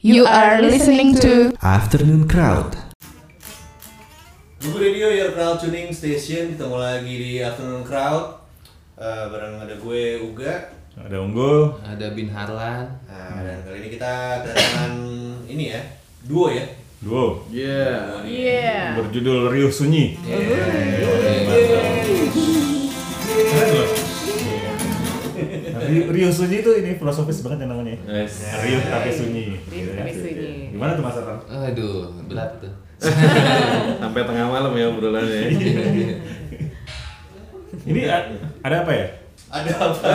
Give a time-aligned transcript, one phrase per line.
[0.00, 2.72] You are listening to Afternoon Crowd.
[4.60, 8.36] Buku Radio Your Crowd Tuning Station Ketemu lagi di Afternoon Crowd
[8.96, 10.68] Eh, Bareng ada gue Uga
[11.00, 11.72] Ada unggul.
[11.80, 12.84] Ada Bin Harlan.
[13.08, 14.12] Nah dan kali ini kita
[14.44, 14.92] kedatangan
[15.48, 15.80] ini ya
[16.24, 16.64] Duo ya
[17.00, 17.48] Duo.
[17.48, 18.20] Iya.
[18.28, 19.00] Yeah.
[19.00, 20.20] Berjudul Riuh Sunyi.
[23.40, 23.88] Keren loh.
[23.88, 23.89] Ri-
[25.90, 27.96] Riuh Sunyi itu ini filosofis banget yang namanya.
[28.06, 28.46] Yes.
[28.62, 29.44] Riuh tapi sunyi.
[29.66, 30.72] Riuh tapi sunyi.
[30.72, 31.16] Gimana tuh Mas?
[31.50, 32.72] Aduh, berat tuh.
[34.02, 35.40] sampai tengah malam ya obrolannya.
[37.80, 38.28] Ini a-
[38.60, 39.06] ada apa ya?
[39.50, 40.10] Ada apa?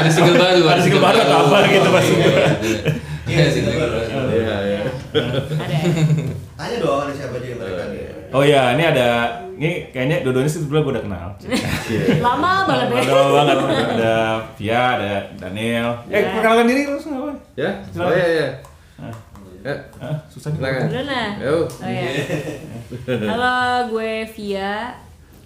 [0.00, 0.64] ada single baru.
[0.64, 2.06] Ada single baru atau apa gitu, Mas?
[3.26, 3.94] Iya single baru
[4.32, 4.80] Iya, iya.
[5.54, 5.76] Ada.
[6.56, 9.08] Tanya dong ada siapa aja yang mereka nih Oh iya, ini ada
[9.52, 11.28] ini kayaknya dua-duanya sih sebenarnya gue udah kenal.
[12.26, 13.00] Lama banget ya.
[13.00, 13.56] Ada banget
[13.92, 14.14] ada
[14.54, 15.88] Via, ada Daniel.
[16.06, 16.28] Eh, Ya.
[16.32, 17.32] perkenalkan diri terus apa?
[17.54, 17.70] Ya?
[17.96, 18.48] Oh iya, iya.
[19.62, 20.62] Ya, Ah, susah nih.
[21.02, 21.30] nah.
[21.36, 22.10] Yo, Oh ya.
[23.26, 23.56] Halo,
[23.90, 24.94] gue Via.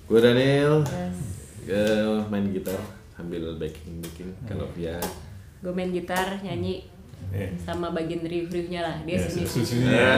[0.04, 0.82] gue Daniel.
[0.84, 1.18] Yes.
[1.64, 2.76] Eh, main gitar
[3.12, 4.98] sambil backing backing kalau dia
[5.60, 6.88] Gue main gitar, nyanyi
[7.30, 7.46] Iya.
[7.62, 8.96] sama bagian riuh-riuhnya lah.
[9.04, 9.44] Dia Ya, seni.
[9.46, 10.12] susunya ya.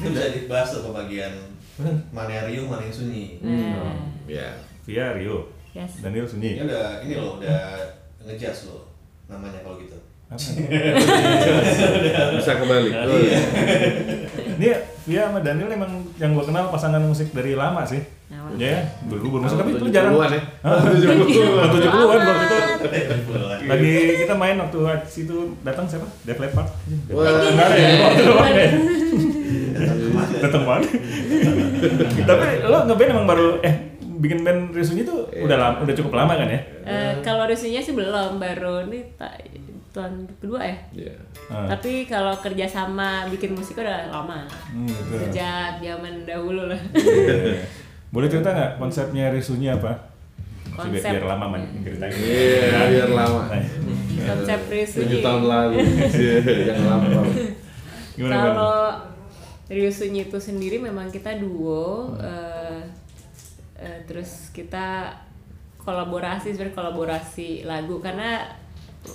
[0.00, 1.32] Itu bisa dibahas tuh pembagian
[2.12, 4.56] Mana yang riuh, mana yang sunyi Nah, ya
[4.88, 6.00] Via Rio, yes.
[6.00, 6.56] Daniel Sunyi.
[6.56, 7.60] Ini udah, ini loh, udah
[8.24, 8.88] ngejazz loh
[9.28, 10.00] Namanya kalau gitu
[12.38, 12.90] bisa kembali.
[12.94, 13.38] Oh, iya.
[14.54, 14.68] Ini
[15.02, 17.98] Via sama Daniel emang yang gue kenal pasangan musik dari lama sih.
[18.54, 20.14] Ya, dulu bermusik tapi itu 70-an jarang.
[20.30, 20.42] ya.
[20.62, 20.86] Hah?
[20.86, 21.66] 70-an.
[21.74, 23.34] 70-an waktu itu.
[23.66, 24.78] Lagi kita main waktu
[25.10, 26.06] situ datang siapa?
[26.22, 26.70] Def Leppard.
[27.10, 27.26] Wah,
[28.54, 28.70] ya
[30.40, 30.88] Datang mana?
[32.28, 33.74] Tapi lo ngeband emang baru eh
[34.20, 36.60] bikin band Risunya tuh udah lama, udah cukup lama kan ya?
[36.84, 39.40] Eh, kalau riuhnya sih belum, baru ini ta-
[39.90, 40.76] tahun kedua ya.
[40.94, 41.14] Iya.
[41.50, 41.66] Ah.
[41.72, 44.44] Tapi kalau kerja sama bikin musik udah lama.
[44.70, 45.14] Hmm, gitu.
[45.26, 46.80] Sejak zaman dahulu lah.
[46.94, 47.64] Iya.
[48.14, 50.12] Boleh cerita nggak konsepnya Risunya apa?
[50.70, 51.10] Konsep.
[51.10, 52.12] biar lama man ceritain.
[52.14, 53.42] Iya, biar lama.
[54.20, 54.98] Konsep riuhnya.
[55.00, 55.74] Tujuh tahun lalu.
[56.12, 56.34] Iya,
[56.70, 57.06] yang lama.
[58.20, 58.76] Kalau
[59.70, 62.82] Ryusunyi itu sendiri memang kita duo, eh,
[63.78, 65.14] eh, terus kita
[65.78, 68.50] kolaborasi sebenarnya kolaborasi lagu karena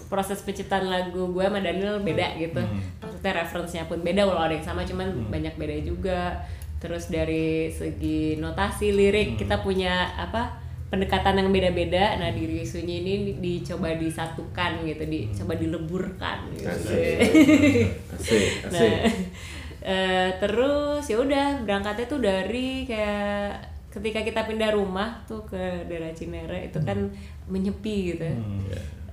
[0.09, 2.57] proses penciptaan lagu gue sama Daniel beda gitu,
[3.03, 6.41] maksudnya referensinya pun beda walau ada yang sama cuman banyak beda juga.
[6.81, 10.57] Terus dari segi notasi lirik kita punya apa
[10.89, 12.17] pendekatan yang beda-beda.
[12.17, 16.37] Nah di Ryusunyi ini dicoba disatukan gitu, dicoba dileburkan.
[16.55, 16.65] Gitu.
[16.65, 19.01] Asik, Nah, asik.
[19.85, 26.11] Eh, terus ya udah berangkatnya tuh dari kayak ketika kita pindah rumah tuh ke daerah
[26.11, 26.97] Cinere itu kan
[27.45, 28.25] menyepi gitu.
[28.25, 28.35] Eh,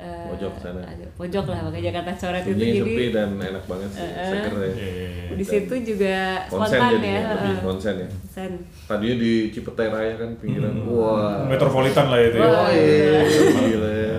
[0.03, 0.35] Hmm.
[0.35, 0.83] Pojok sana.
[1.15, 4.67] pojok lah makanya Jakarta Coret itu jadi sepi dan enak banget sih, seger ya.
[4.67, 5.35] Iya, iya, iya.
[5.39, 6.17] di situ juga
[6.51, 7.21] Konsen spontan ya.
[7.31, 8.09] lebih konsen ya.
[8.11, 8.53] Konsen.
[8.91, 10.75] Tadinya di Cipete Raya kan pinggiran.
[10.91, 11.47] Wah.
[11.47, 12.51] Metropolitan lah itu ya.
[12.51, 12.67] Wah.
[12.75, 13.15] iya,
[13.63, 14.19] gila ya.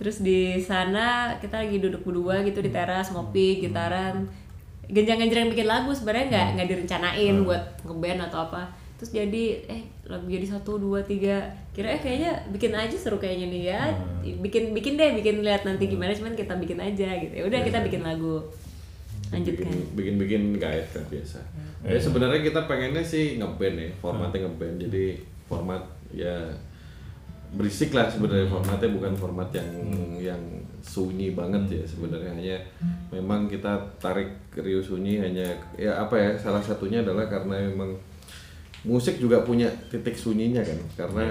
[0.00, 4.24] Terus di sana kita lagi duduk berdua gitu di teras ngopi, gitaran.
[4.90, 8.62] Genjang-genjang bikin lagu sebenarnya nggak nggak direncanain buat ngeband atau apa.
[8.98, 11.46] Terus jadi eh lagu jadi satu dua tiga.
[11.72, 13.80] Kira eh kayaknya bikin aja seru kayaknya nih ya.
[14.42, 17.32] Bikin bikin deh bikin lihat nanti gimana cuman kita bikin aja gitu.
[17.32, 18.44] Ya udah kita bikin lagu.
[19.30, 19.72] Lanjutkan.
[19.94, 21.38] Bikin bikin gaet kan biasa.
[21.86, 24.76] Ya sebenarnya kita pengennya sih ngeband ya formatnya ngeband.
[24.84, 25.80] Jadi format
[26.12, 26.50] ya
[27.50, 29.70] berisik lah sebenarnya formatnya bukan format yang
[30.22, 30.42] yang
[30.80, 32.30] sunyi banget ya sebenarnya.
[32.34, 32.56] Hanya
[33.10, 37.98] memang kita tarik Rio sunyi hanya ya apa ya salah satunya adalah karena memang
[38.86, 40.78] musik juga punya titik sunyinya kan.
[40.94, 41.26] Karena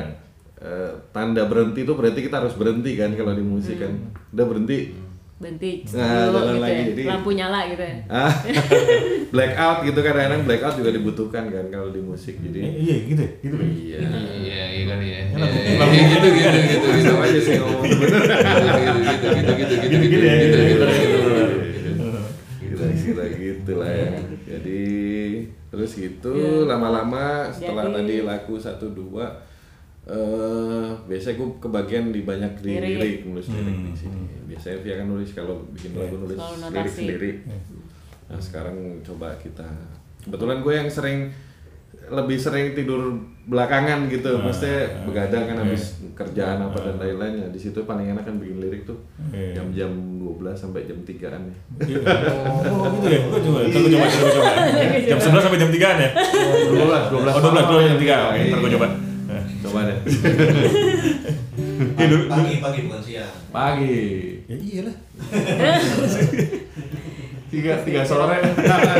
[0.60, 3.94] eh, tanda berhenti itu berarti kita harus berhenti kan kalau di musik kan.
[4.36, 5.09] Udah berhenti
[5.40, 8.34] berhenti Nah, dulu gitu lagi, ya jadi- lampu nyala gitu ya Ah,
[9.30, 13.22] blackout gitu kan kadang blackout juga dibutuhkan kan kalau di musik Eh, jadi iya gitu
[13.22, 13.68] ya, gitu kan.
[13.70, 13.98] iya
[14.36, 15.22] Iya, iya kali ya.
[15.30, 15.48] Iya,
[15.80, 17.14] iya, gitu gitu gitu gitu.
[17.18, 20.86] aja sih ngomong bener Gitu gitu gitu gitu gitu gitu Gitu ya, gitu gitu.
[22.60, 23.24] gitu.
[23.40, 24.10] gitu lah ya
[24.46, 24.82] jadi
[25.70, 26.68] terus gitu Iya.
[26.68, 29.26] lama-lama setelah tadi laku satu dua
[30.04, 32.98] eh biasanya gue kebagian di banyak di Lirik.
[32.98, 34.22] lirik nulis lirik di sini
[34.60, 37.32] biasanya Via kan nulis kalau bikin lagu nulis Selalu lirik sendiri
[38.28, 39.64] nah sekarang coba kita
[40.28, 41.32] kebetulan gue yang sering
[42.10, 47.48] lebih sering tidur belakangan gitu, maksudnya begadang kan habis kerjaan apa dan lain-lain ya.
[47.54, 48.98] Di situ paling enak kan bikin lirik tuh
[49.30, 49.62] Iya.
[49.62, 51.56] jam-jam 12 sampai jam 3-an ya.
[51.86, 52.00] Iya.
[52.66, 54.50] Oh gitu ya, gue coba, ntar gue coba, gue coba.
[55.06, 56.10] Jam 11 sampai jam 3 ya?
[56.74, 58.88] 12, 12 Oh 12, 12 jam 3, oke, ntar gue coba.
[59.60, 59.98] Coba deh.
[62.30, 63.00] Pagi, pagi bukan.
[63.50, 63.98] Pagi.
[64.46, 64.96] Ya iyalah.
[67.50, 68.38] Tiga tiga sore.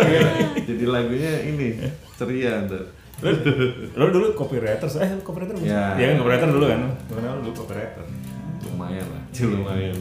[0.70, 1.78] Jadi lagunya ini
[2.18, 2.82] ceria ntar.
[3.20, 3.30] Lo,
[3.94, 5.70] lo dulu copywriter, eh copywriter bukan?
[5.70, 5.94] Ya.
[5.94, 6.82] Kan copywriter dulu kan?
[7.06, 8.06] Bukan lo dulu copywriter.
[8.66, 9.24] Lumayan lah,
[9.54, 9.98] lumayan.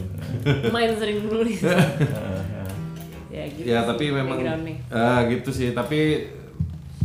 [0.70, 1.58] main sering nulis
[3.28, 4.38] ya gitu ya sih tapi memang
[4.90, 6.26] ah gitu sih tapi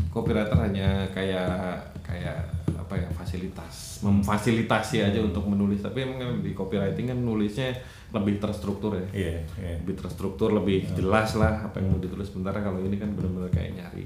[0.10, 2.48] copywriter hanya kayak kayak
[2.94, 4.06] apa ya fasilitas.
[4.06, 5.82] Memfasilitasi aja untuk menulis.
[5.82, 7.74] Tapi emang di copywriting kan nulisnya
[8.14, 9.06] lebih terstruktur ya.
[9.10, 9.74] Iya, iya.
[9.82, 12.30] lebih terstruktur lebih jelas lah apa yang mau ditulis.
[12.30, 14.06] Sementara kalau ini kan benar-benar kayak nyari.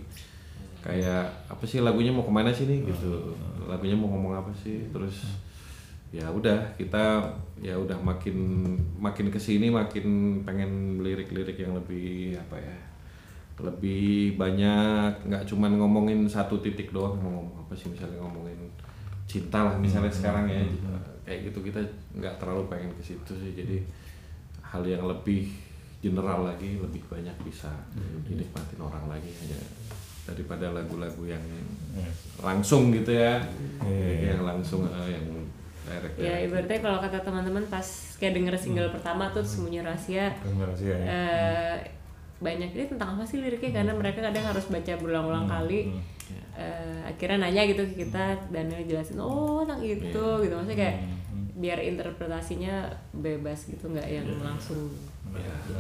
[0.80, 3.36] Kayak apa sih lagunya mau ke mana sih nih gitu.
[3.68, 5.28] Lagunya mau ngomong apa sih terus
[6.07, 7.19] ya udah kita
[7.60, 8.63] ya udah makin
[8.95, 12.78] makin ke sini makin pengen lirik-lirik yang lebih apa ya
[13.60, 15.28] lebih banyak.
[15.28, 18.77] Nggak cuman ngomongin satu titik doang mau ngomong apa sih misalnya ngomongin
[19.28, 20.64] cinta lah misalnya sekarang ya.
[21.28, 21.84] kayak gitu kita
[22.16, 23.52] nggak terlalu pengen ke situ sih.
[23.52, 23.84] Jadi
[24.64, 25.52] hal yang lebih
[26.00, 27.70] general lagi lebih banyak bisa
[28.24, 29.60] dinikmatin orang lagi aja
[30.28, 31.44] daripada lagu-lagu yang
[32.40, 33.44] langsung gitu ya.
[33.84, 34.36] Iya.
[34.36, 35.26] yang langsung eh, yang
[35.88, 36.46] direct ya direct.
[36.52, 37.88] ibaratnya kalau kata teman-teman pas
[38.20, 41.06] kayak denger single pertama tuh sembunyi rahasia rahasia ya.
[41.08, 41.76] eh,
[42.38, 43.82] banyak ini tentang apa sih liriknya?
[43.82, 45.90] Karena mereka kadang harus baca berulang-ulang kali
[46.58, 50.26] Eh, akhirnya nanya gitu ke kita dan jelasin oh tentang itu.
[50.42, 50.54] Gitu.
[50.54, 50.98] Maksudnya kayak
[51.58, 54.94] biar interpretasinya bebas gitu nggak yang langsung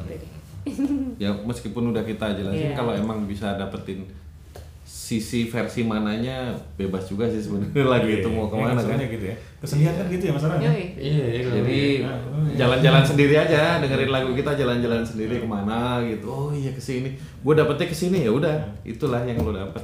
[0.09, 0.29] lirik.
[1.23, 2.75] ya meskipun udah kita jelasin Iya.
[2.75, 4.03] kalau emang bisa dapetin
[4.87, 8.83] sisi versi mananya bebas juga sih sebenarnya lagu itu mau ke mana kan?
[8.83, 9.35] Masalahnya gitu ya.
[9.59, 10.69] Kesenian kan gitu ya masalahnya.
[10.95, 11.41] Iya, iya.
[11.43, 11.79] jadi
[12.55, 16.27] jalan-jalan sendiri aja dengerin lagu kita jalan-jalan sendiri ke mana gitu.
[16.27, 17.15] Oh iya ke sini.
[17.43, 18.55] Gue dapetnya ke sini ya udah.
[18.87, 19.83] Itulah yang lo dapet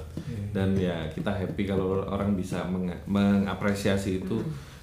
[0.53, 4.38] dan ya kita happy kalau orang bisa meng- mengapresiasi itu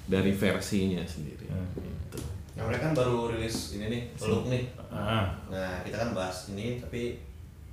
[0.05, 2.19] dari versinya sendiri gitu.
[2.59, 4.63] Nah, mereka kan baru rilis ini nih, peluk nih.
[4.91, 5.31] Ah.
[5.47, 7.15] Nah, kita kan bahas ini, tapi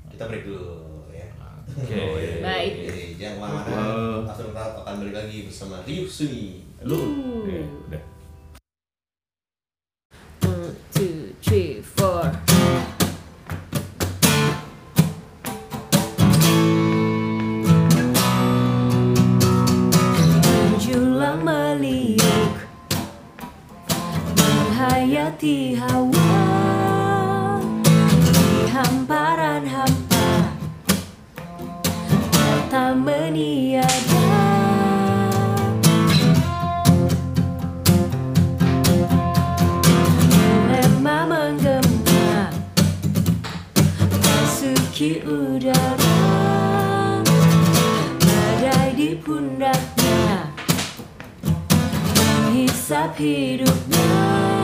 [0.09, 1.27] kita break dulu ya.
[1.69, 2.41] Oke.
[2.41, 2.73] Baik.
[2.87, 3.75] Jadi, jangan ke mana-mana.
[3.75, 4.31] Wow.
[4.31, 6.62] After akan balik lagi bersama Ryuk Suni.
[6.87, 7.43] Lu Uh.
[7.45, 7.61] ya,
[7.91, 8.03] udah.
[25.29, 26.33] Menghayati hawa
[28.33, 30.29] Di hamparan hampa
[32.73, 34.25] Tak meniada
[40.33, 42.49] Dilema menggema
[44.25, 46.21] Masuki udara
[48.17, 50.49] Badai di pundaknya
[52.17, 54.58] Menghisap hidupnya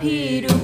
[0.00, 0.59] Piru.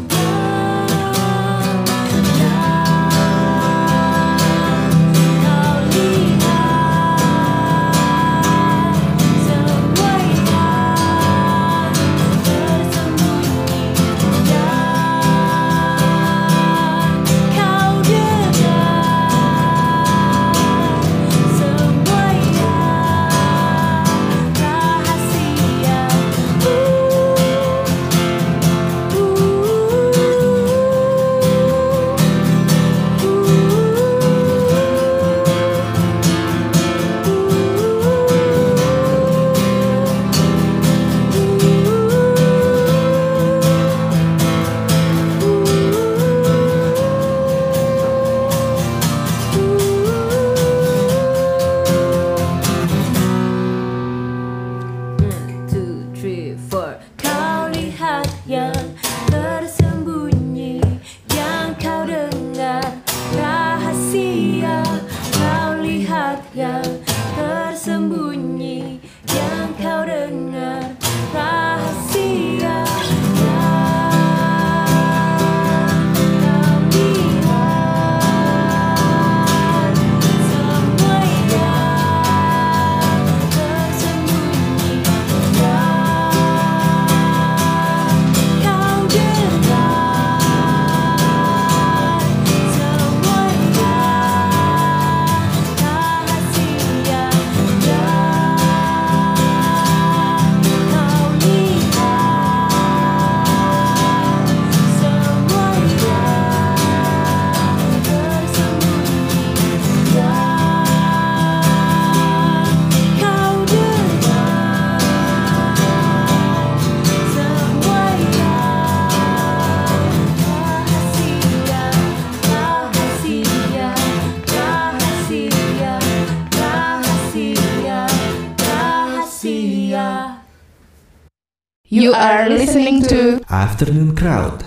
[132.06, 134.62] You are listening to Afternoon Crowd.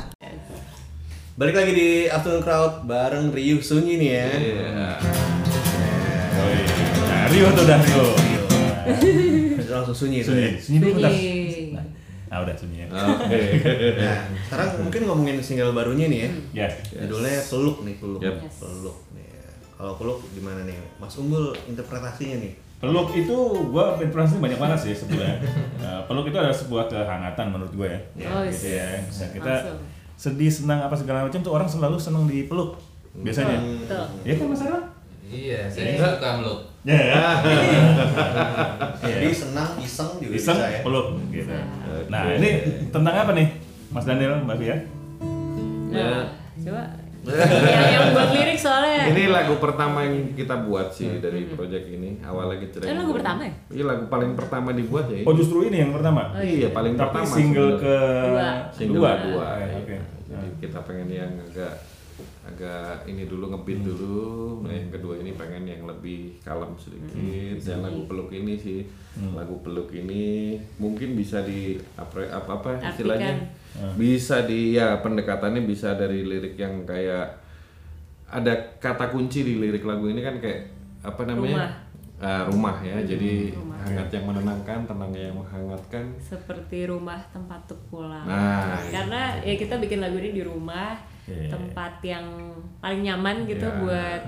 [1.40, 4.28] Balik lagi di Afternoon Crowd bareng Ryu Sunyi nih ya.
[6.36, 6.68] Oh, iya.
[7.08, 8.08] Nah, Rio tuh udah Rio.
[9.72, 10.60] Langsung Sunyi tuh Sunyi, ya.
[10.60, 11.00] sunyi dulu.
[11.00, 11.86] Nah,
[12.28, 12.88] Nah, udah sunyi ya.
[12.92, 13.40] Oke.
[14.04, 14.18] Nah,
[14.52, 16.68] sekarang mungkin ngomongin single barunya nih ya.
[16.68, 16.70] Ya.
[17.08, 18.20] Judulnya Peluk nih, Peluk.
[18.20, 18.36] Yep.
[18.36, 18.56] Yes.
[18.60, 19.28] Peluk nih.
[19.80, 20.76] Kalau Peluk gimana nih?
[21.00, 22.52] Mas Unggul interpretasinya nih.
[22.80, 23.38] Peluk itu
[23.76, 25.44] gua inspirasi banyak banget sih sebenarnya.
[25.84, 28.00] Nah, peluk itu adalah sebuah kehangatan menurut gue ya.
[28.32, 28.88] Oh, gitu iya.
[28.96, 29.04] ya.
[29.04, 29.80] Bisa kita Langsung.
[30.16, 32.80] sedih, senang apa segala macam tuh orang selalu senang dipeluk
[33.20, 33.60] biasanya.
[33.84, 34.06] Betul.
[34.24, 34.84] Ya kan Mas Arman?
[35.30, 36.60] Iya, saya juga suka meluk.
[36.88, 36.98] Ya.
[37.04, 37.28] ya.
[39.04, 40.80] Jadi senang, iseng juga Iseng bisa ya.
[40.82, 41.52] peluk gitu.
[42.08, 42.50] Nah, ini
[42.90, 43.48] tentang apa nih?
[43.92, 44.78] Mas Daniel, Mbak Fia?
[45.92, 46.32] Nah,
[46.64, 46.84] coba.
[47.22, 49.10] Yang, yang buat lirik soalnya.
[49.10, 52.20] Ini lagu pertama yang kita buat sih dari project ini.
[52.20, 53.54] Awalnya kita Eh, lagu pertama ya?
[53.70, 55.22] Iya lagu paling pertama dibuat ya.
[55.24, 56.32] Oh, justru ini yang pertama.
[56.32, 57.28] Oh, iya paling Tapi pertama.
[57.28, 57.84] single sebenarnya.
[57.84, 57.96] ke
[58.30, 58.50] Dua.
[58.72, 59.12] single dua.
[59.18, 59.44] kedua.
[59.44, 59.76] Ah, ya.
[59.78, 59.96] Oke.
[60.30, 61.74] Jadi kita pengen yang agak
[62.46, 64.20] agak ini dulu ngebeat dulu.
[64.62, 65.59] Nah, yang kedua ini pengen
[66.00, 67.60] lebih kalem sedikit.
[67.60, 68.80] Dan lagu peluk ini sih
[69.36, 72.90] lagu peluk ini mungkin bisa di apa apa, apa Artikan.
[72.90, 73.34] istilahnya
[74.00, 77.28] bisa di ya pendekatannya bisa dari lirik yang kayak
[78.26, 81.72] ada kata kunci di lirik lagu ini kan kayak apa namanya Rumah.
[82.20, 88.28] Ah, rumah ya jadi hangat yang menenangkan tenang yang menghangatkan seperti rumah tempat untuk pulang.
[88.28, 91.48] Nah, karena ya kita bikin lagu ini di rumah, Iya.
[91.48, 92.28] tempat yang
[92.84, 93.80] paling nyaman gitu Iya.
[93.80, 94.22] buat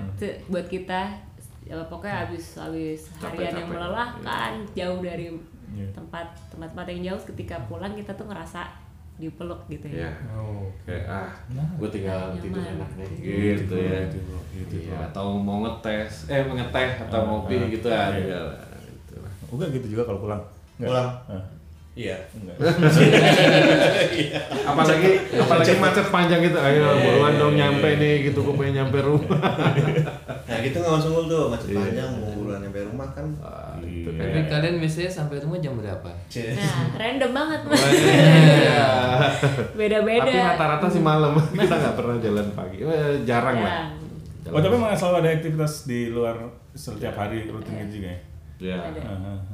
[0.48, 1.31] buat kita.
[1.62, 3.70] Ya, pokoknya habis habis harian yang Capek-capek.
[3.70, 5.26] melelahkan, jauh dari
[5.72, 5.88] Iya.
[5.90, 8.60] tempat tempat-tempat yang jauh ketika pulang kita tuh ngerasa
[9.14, 10.04] dipeluk gitu ya.
[10.04, 10.68] ya Oh.
[10.82, 11.64] kayak ah Nah.
[11.76, 12.42] gue tinggal Nyaman.
[12.42, 13.08] tidur enak nih
[13.56, 14.76] gitu ya Gitu, gitu.
[14.82, 17.96] Iya, atau mau ngetes eh mau ngeteh atau Ah, ngopi ah, gitu iya.
[17.98, 18.46] ah tinggal
[18.82, 19.32] gitu lah.
[19.48, 20.42] Enggak gitu juga kalau pulang.
[20.76, 21.08] Pulang.
[21.26, 21.44] Ah,
[21.92, 22.16] Iya.
[22.32, 22.56] enggak.
[24.64, 29.36] apalagi apalagi macet panjang gitu ayo buruan dong nyampe nih gitu gue pengen nyampe rumah
[30.42, 31.80] Nah, gitu nggak Mas Unggul tuh, macet Iya.
[31.80, 33.26] panjang mau bulan sampai rumah kan.
[33.38, 33.88] Ah, Iya.
[33.88, 36.10] gitu kan Tapi kalian biasanya sampai rumah jam berapa?
[36.10, 37.60] Nah, random banget.
[37.72, 38.84] Iya.
[39.78, 40.22] Beda-beda.
[40.22, 43.88] tapi rata-rata sih malam kita nggak pernah jalan pagi Eh, jarang lah
[44.42, 44.52] Jarang.
[44.52, 46.36] Oh, tapi memang selalu ada aktivitas di luar
[46.70, 48.18] setiap hari rutin gitu juga ya?
[48.58, 49.00] ya Ada.
[49.00, 49.51] Ah, ah, ah.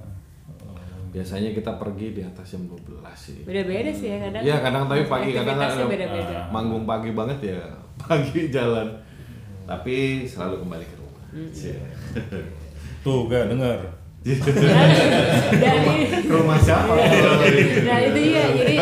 [1.08, 4.42] Biasanya kita pergi di atas jam 12 sih Beda-beda sih ya kadang.
[4.42, 6.34] Iya kadang tapi pagi kadang ada- beda-beda.
[6.34, 7.60] Ah, manggung pagi banget ya
[8.02, 8.88] pagi jalan
[9.64, 11.80] tapi selalu kembali ke rumah Iya.
[13.04, 13.78] Tuh, gak denger.
[14.20, 16.92] Dari ke rumah siapa
[17.80, 18.76] nah itu ya jadi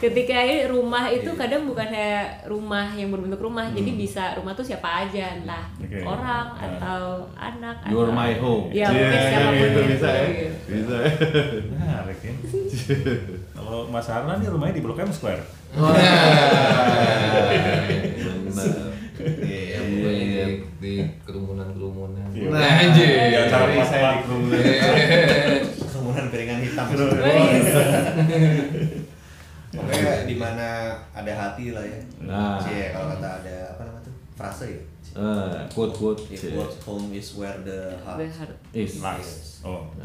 [0.00, 2.10] ketika ini rumah itu kadang bukannya
[2.44, 6.00] rumah yang berbentuk rumah jadi bisa rumah tuh siapa aja entah Oke.
[6.00, 6.64] orang Ah.
[6.66, 7.04] atau
[7.34, 10.56] anak You're atau- my home ya Iya, mungkin siapa pun gitu itu, bisa ya gitu.
[10.66, 11.12] bisa ya
[11.70, 12.32] Menarik ya.
[13.54, 15.44] Kalau Mas Harlan nih rumahnya di Blok M Square.
[19.20, 19.66] Iya.
[19.70, 20.44] Yang pokoknya
[20.80, 20.92] di,
[21.22, 22.28] kerumunan-kerumunan.
[22.32, 22.48] Iya.
[22.48, 23.08] Nah, anjir.
[23.28, 24.60] Ya, cari saya di kerumunan.
[25.76, 26.86] Kerumunan piringan hitam.
[29.70, 32.00] Pokoknya di mana ada hati lah ya.
[32.26, 32.58] Nah.
[32.58, 34.14] Cie, kalau kata ada apa namanya tuh?
[34.34, 34.82] Frase ya.
[35.10, 38.18] Eh, quote quote If what's home is where the heart.
[38.22, 38.54] The heart.
[38.70, 39.58] is Nice.
[39.66, 39.90] Oh.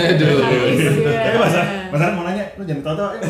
[0.00, 0.36] Aduh.
[0.40, 1.20] Iya.
[1.28, 1.54] Tapi Mas,
[1.92, 3.20] Mas Harlan mau nanya, lu jangan ya.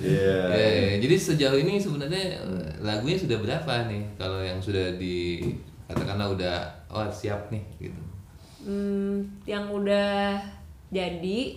[0.00, 0.38] Iya.
[0.54, 0.94] Ya, ya.
[1.02, 4.02] Jadi sejauh ini sebenarnya eh, lagunya sudah berapa nih?
[4.18, 5.42] Kalau yang sudah di
[5.90, 6.56] katakanlah udah
[6.94, 8.09] oh siap nih gitu.
[8.60, 10.36] Hmm, yang udah
[10.88, 11.56] jadi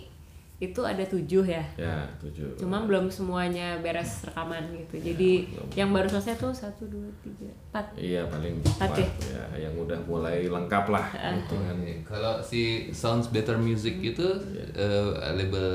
[0.54, 5.66] itu ada tujuh ya ya tujuh cuma belum semuanya beres rekaman gitu jadi belum.
[5.74, 9.08] yang baru selesai tuh satu dua tiga empat iya paling Empat ya?
[9.28, 14.24] ya yang udah mulai lengkap lah gitu kan Oke, Kalau si Sounds Better Music itu
[14.72, 15.68] eh, label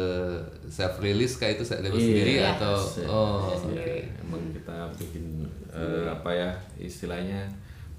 [0.65, 2.07] self release kayak itu label Iya.
[2.07, 2.50] sendiri Iya.
[2.55, 3.75] atau oh oke.
[3.75, 5.25] Iya, emang kita bikin
[5.69, 7.45] eh, apa ya istilahnya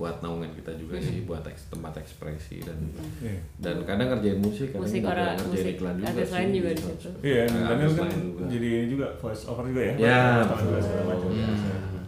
[0.00, 2.78] buat naungan kita juga sih buat eks- tempat ekspresi dan
[3.20, 3.36] Iya.
[3.60, 6.48] dan kadang ngerjain musik kadang Musik juga orang- ngerjain musik iklan juga artis sih, lain
[6.50, 6.88] juga di gitu.
[6.90, 7.10] situ.
[7.20, 8.44] Iya, Nah, Daniel artis kan juga.
[8.48, 9.92] jadi juga voice over juga ya.
[9.94, 11.30] Ya, over segala macam.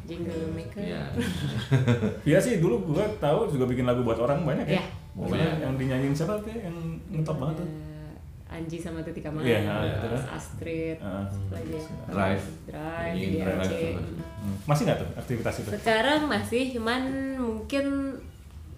[0.02, 1.02] jingle maker Iya.
[2.28, 4.74] Iya sih dulu gua tahu juga bikin lagu buat orang banyak ya.
[4.74, 4.84] Iya.
[5.12, 6.76] Pokoknya yang dinyanyiin siapa tuh yang
[7.10, 7.68] ngetop banget tuh.
[8.52, 10.24] Anji sama Titi Kamal, Iya, nah, itu terus.
[10.28, 11.82] Astrid, apa lagi ya?
[12.12, 12.44] Drive.
[12.68, 13.72] Drive, Nyanyiin DRC.
[13.72, 14.00] Drive.
[14.42, 14.56] Hmm.
[14.68, 15.68] Masih nggak tuh aktivitas itu?
[15.72, 17.02] Sekarang masih, cuman
[17.40, 17.84] mungkin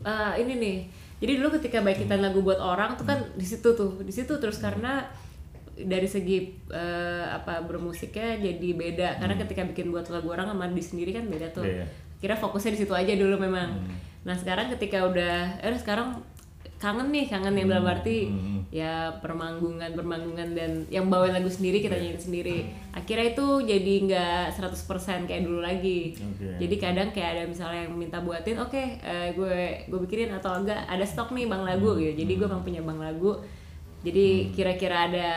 [0.06, 0.78] eh, ini nih.
[1.18, 4.32] Jadi dulu ketika baik kita lagu buat orang tuh kan di situ tuh, di situ
[4.38, 5.08] terus karena
[5.74, 10.82] dari segi eh, apa bermusiknya jadi beda karena ketika bikin buat lagu orang sama di
[10.82, 11.66] sendiri kan beda tuh.
[11.66, 11.86] Iya, iya.
[12.22, 13.74] Kira fokusnya di situ aja dulu memang.
[14.24, 16.22] Nah sekarang ketika udah, eh sekarang
[16.84, 18.28] kangen nih kangen yang dalam arti
[18.68, 22.58] ya permanggungan permanggungan dan yang bawain lagu sendiri kita nyanyiin sendiri.
[22.92, 26.12] Akhirnya itu jadi nggak 100% kayak dulu lagi.
[26.18, 26.60] Oke.
[26.60, 30.84] jadi kadang kayak ada misalnya yang minta buatin oke eh, gue gue bikinin atau enggak
[30.90, 32.12] ada stok nih bang lagu gitu.
[32.20, 33.32] Jadi gue emang punya bang lagu.
[34.04, 35.28] Jadi kira-kira ada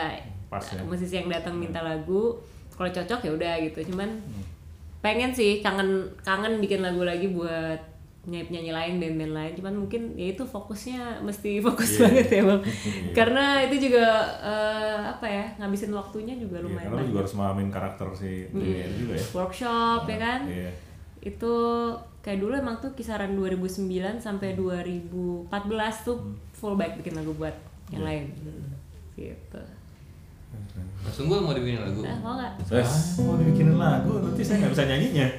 [0.52, 0.84] Pas ya.
[0.84, 2.36] musisi yang datang minta lagu
[2.76, 3.94] kalau cocok ya udah gitu.
[3.94, 4.20] Cuman
[4.98, 7.78] pengen sih kangen kangen bikin lagu lagi buat
[8.28, 9.52] nyanyi penyanyi lain band-band lain.
[9.54, 12.00] Cuman mungkin ya itu fokusnya mesti fokus Iya.
[12.04, 12.60] banget ya bang.
[13.18, 14.06] Karena itu juga
[14.38, 17.08] eh, apa ya ngabisin waktunya juga Iya, lumayan karena lu banyak.
[17.08, 19.24] juga harus memahamin karakter si band juga ya.
[19.34, 20.40] workshop ya kan?
[20.46, 20.70] Iya.
[21.18, 21.54] itu
[22.20, 25.50] kayak dulu emang tuh kisaran 2009 sampai 2014
[26.04, 26.18] tuh
[26.52, 27.52] full back bikin lagu buat
[27.88, 28.08] yang Iya.
[28.08, 28.24] lain.
[29.14, 29.62] Gitu
[30.98, 32.04] Langsung gue mau dibikin lagu.
[32.04, 33.16] nah, mau nggak Yes.
[33.16, 35.26] Ah, mau dibikinin lagu, nanti saya nggak bisa nyanyinya.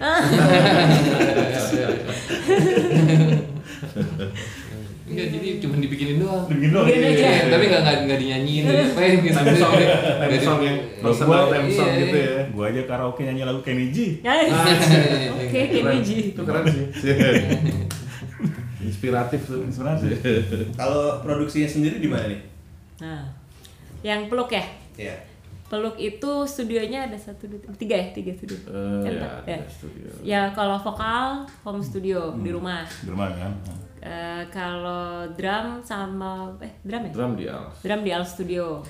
[5.10, 6.46] Enggak, jadi cuma dibikinin doang.
[6.46, 6.86] Dibikin doang.
[6.86, 7.18] Bikin aja.
[7.18, 9.40] Iya, tapi nggak nggak nggak dinyanyiin, nggak diapain gitu.
[9.42, 9.98] Theme song ya, ya,
[10.30, 10.38] Iya.
[11.02, 11.98] personal song iya.
[12.06, 12.46] gitu ya.
[12.54, 14.22] Gua aja karaoke nyanyi lagu Kenny G.
[14.22, 14.38] Ya,
[15.34, 15.70] oke Keren.
[15.74, 16.86] Kenny G Itu keren sih.
[18.90, 19.66] Inspiratif tuh.
[19.66, 20.06] Inspirasi.
[20.78, 22.42] Kalau produksinya sendiri di mana nih?
[23.00, 23.24] nah
[24.04, 24.60] yang peluk ya
[24.96, 25.18] Iya.
[25.66, 29.58] peluk itu studionya ada satu dua tiga, tiga ya tiga studio Eh, Kan, ya, ya.
[29.58, 30.10] ada studio.
[30.26, 33.54] ya kalau vokal home studio di rumah Di rumah kan.
[34.00, 37.74] Eh, kalau drum sama eh drum ya Drum di Alf.
[37.80, 38.82] drum di Al Studio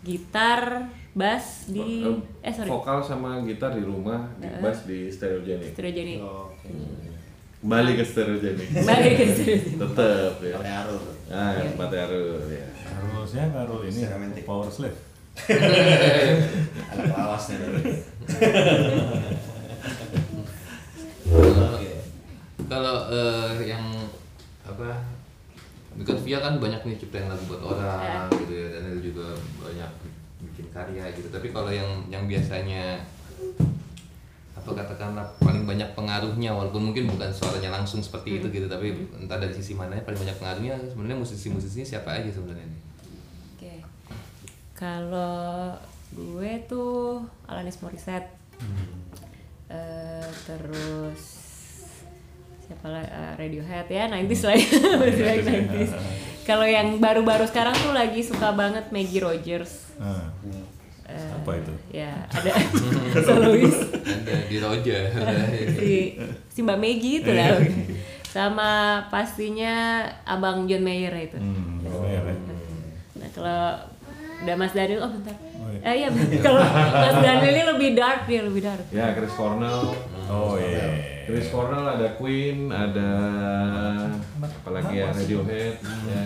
[0.00, 2.06] gitar bass di
[2.38, 5.74] eh sorry Vokal sama gitar di rumah, di bass di Stereogenic.
[5.74, 6.70] Studio Jenny Oke.
[7.58, 8.68] Kembali ke Stereogenic.
[8.84, 10.54] balik ke studio Tetep ya.
[10.54, 11.02] Pakai Arul.
[11.26, 12.66] Ah, Mate Arul ya.
[12.86, 14.00] Harusnya Karul ini.
[14.44, 14.94] Power Slave.
[15.36, 17.92] Anak tadi.
[21.26, 21.90] Oke.
[22.66, 23.84] Kalau eh, yang
[24.66, 24.88] apa
[25.96, 29.90] Dekat Via kan banyak nih ciptain lagu buat orang gitu ya Daniel juga banyak
[30.44, 33.00] bikin karya gitu tapi kalau yang yang biasanya
[34.52, 39.40] apa katakanlah paling banyak pengaruhnya walaupun mungkin bukan suaranya langsung seperti itu gitu tapi entah
[39.40, 42.85] dari sisi mana paling banyak pengaruhnya sebenarnya musisi-musisinya siapa aja sebenarnya nih oke
[44.76, 45.72] kalau
[46.12, 48.28] gue tuh Alanis Morissette.
[49.66, 51.22] Eh, terus
[52.62, 53.08] siapa lagi?
[53.08, 54.66] Eh, Radiohead ya 90s lah ya.
[55.66, 55.92] 90s
[56.46, 59.96] kalau yang baru-baru sekarang tuh lagi suka banget Maggie Rogers.
[59.98, 60.30] Nah,
[61.06, 61.70] Eh, apa itu?
[61.94, 62.50] ya ada.
[63.26, 65.06] Solois ada di Roja
[65.78, 66.18] si
[66.50, 67.62] si Mbak Maggie itu lah.
[68.26, 68.70] Sama
[69.06, 71.38] pastinya Abang John Mayer itu.
[71.38, 71.78] Hmm,
[72.10, 72.20] ya.
[73.16, 73.62] nah kalau
[74.38, 75.80] udah Mas Daniel oh bentar Oh, iya.
[75.82, 76.08] eh iya
[76.46, 79.98] kalau Mas Daniel ini lebih dark dia lebih dark Ya, Chris Cornell.
[80.26, 80.86] Oh iya.
[81.24, 83.10] Chris Cornell ada Queen, ada
[84.38, 86.22] apalagi ya Radiohead, ya.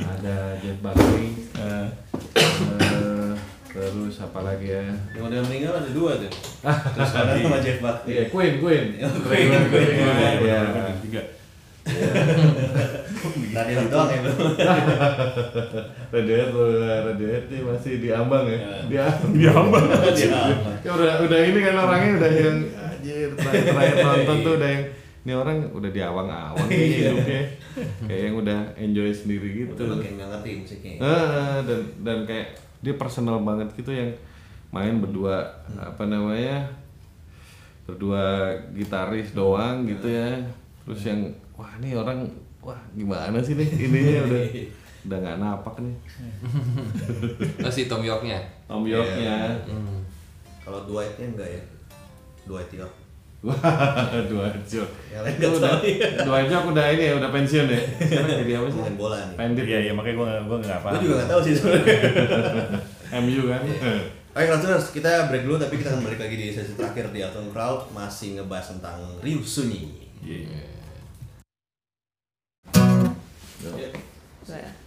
[0.00, 1.86] ada Jeff Buckley, Eh,
[2.32, 3.32] eh,
[3.68, 4.84] terus apalagi ya?
[5.12, 6.32] Yang udah meninggal ada dua tuh.
[6.96, 8.08] Terus ada sama Jeff Buckley.
[8.10, 8.84] Iya, Queen, Queen.
[8.96, 10.40] Queen, Queen, Queen.
[10.40, 11.22] Iya.
[13.52, 14.54] Itu doang ya belum.
[16.12, 16.50] Radiohead,
[17.12, 18.58] Radiohead nih masih diambang ya.
[18.86, 19.78] Dia, Dia hamba.
[20.82, 24.84] ya udah udah ini kan orangnya udah yang anjir terakhir, terakhir nonton tuh udah yang
[25.22, 27.42] ini orang udah diawang-awang nih hidupnya.
[28.06, 29.72] Kayak yang udah enjoy sendiri gitu.
[29.78, 30.92] Itu kayak nggak ngerti musiknya.
[30.98, 34.10] Ah, dan dan kayak dia personal banget gitu yang
[34.74, 36.66] main berdua apa namanya
[37.86, 40.42] berdua gitaris doang gitu ya.
[40.82, 41.20] Terus yang
[41.56, 42.24] wah ini orang
[42.62, 44.42] wah gimana sih nih ininya udah
[45.02, 45.96] udah nggak napak nih
[47.64, 48.38] masih Tom Yorknya
[48.70, 50.00] Tom Yorknya hmm.
[50.62, 51.62] Kalau Dwight-nya enggak ya.
[52.46, 52.94] Dwight York.
[53.42, 55.74] wah dua jok lain Itu udah
[56.22, 59.34] dua jok udah ini ya udah pensiun ya sekarang jadi apa sih Main bola nih.
[59.34, 60.88] pendit Iya iya makanya gue gue nggak apa.
[60.94, 61.98] Gue juga nggak tahu sih sebenarnya.
[63.26, 63.62] MU kan
[64.32, 67.50] Oke, Kratuners, kita break dulu tapi kita akan balik lagi di sesi terakhir di Afternoon
[67.50, 69.90] Crowd masih ngebahas tentang Ryu Sunyi.
[73.62, 73.90] Iya.
[74.48, 74.81] one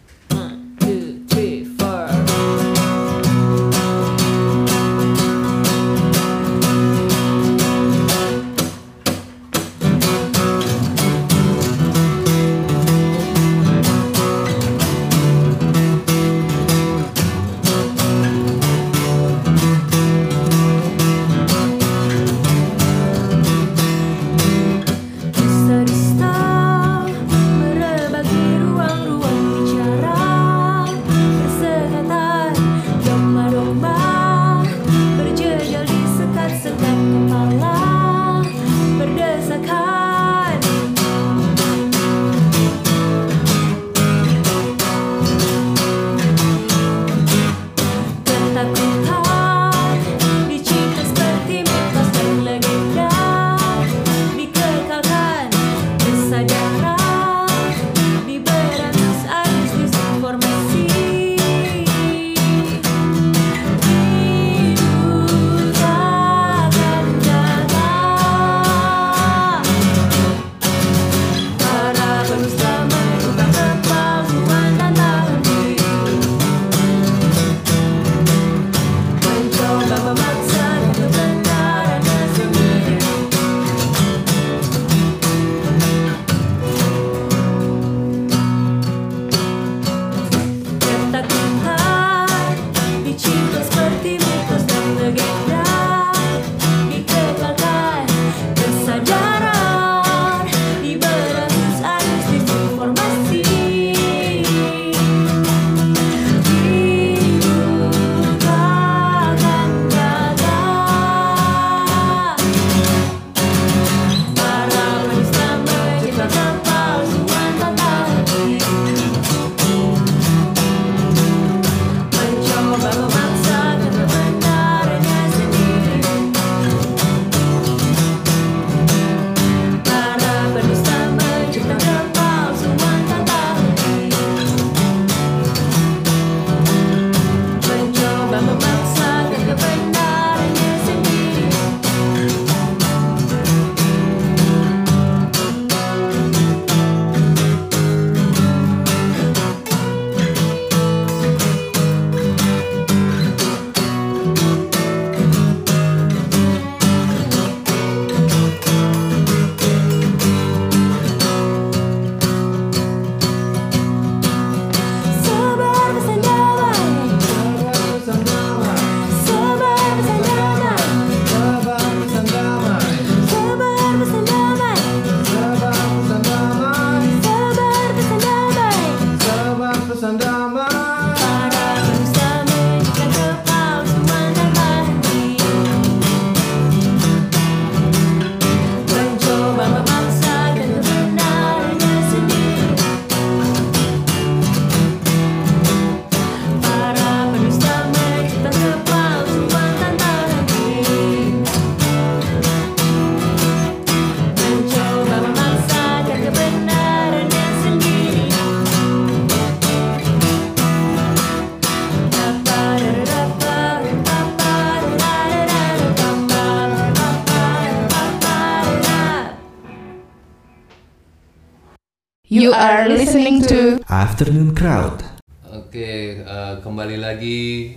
[224.15, 225.03] Afternoon Crowd.
[225.51, 227.75] Oke, eh, kembali lagi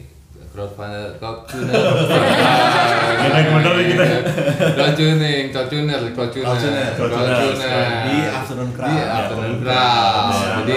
[0.54, 1.74] crowdfunder, crowdtuner,
[3.26, 4.04] Kita bener nih kita.
[4.78, 6.94] crowdtuning, crowdtuner, crowdtuner, Crowdtuner.
[6.94, 7.90] crowdtuner.
[8.06, 8.86] Di Afternoon Crowd.
[8.86, 10.26] Di afternoon crowd.
[10.62, 10.76] Jadi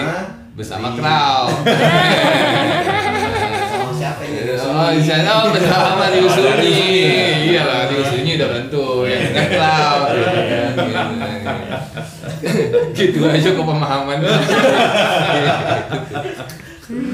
[0.58, 1.54] bersama crowd.
[3.70, 4.38] Sama siapa ini?
[4.58, 6.74] Oh, di sana oh, bersama di Usuni.
[7.54, 8.48] Iya lah, di Usuni udah
[9.06, 10.11] yang dengan crowd.
[12.98, 14.18] gitu aja kok pemahaman.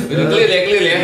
[0.09, 0.99] Udah clear ya, clear ya.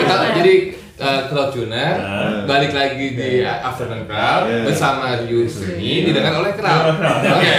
[0.00, 0.54] Kita jadi
[1.02, 4.64] uh, balik lagi di afternoon crowd Yeah.
[4.66, 6.98] bersama Rio Usuni didengar oleh crowd.
[7.02, 7.52] Oke,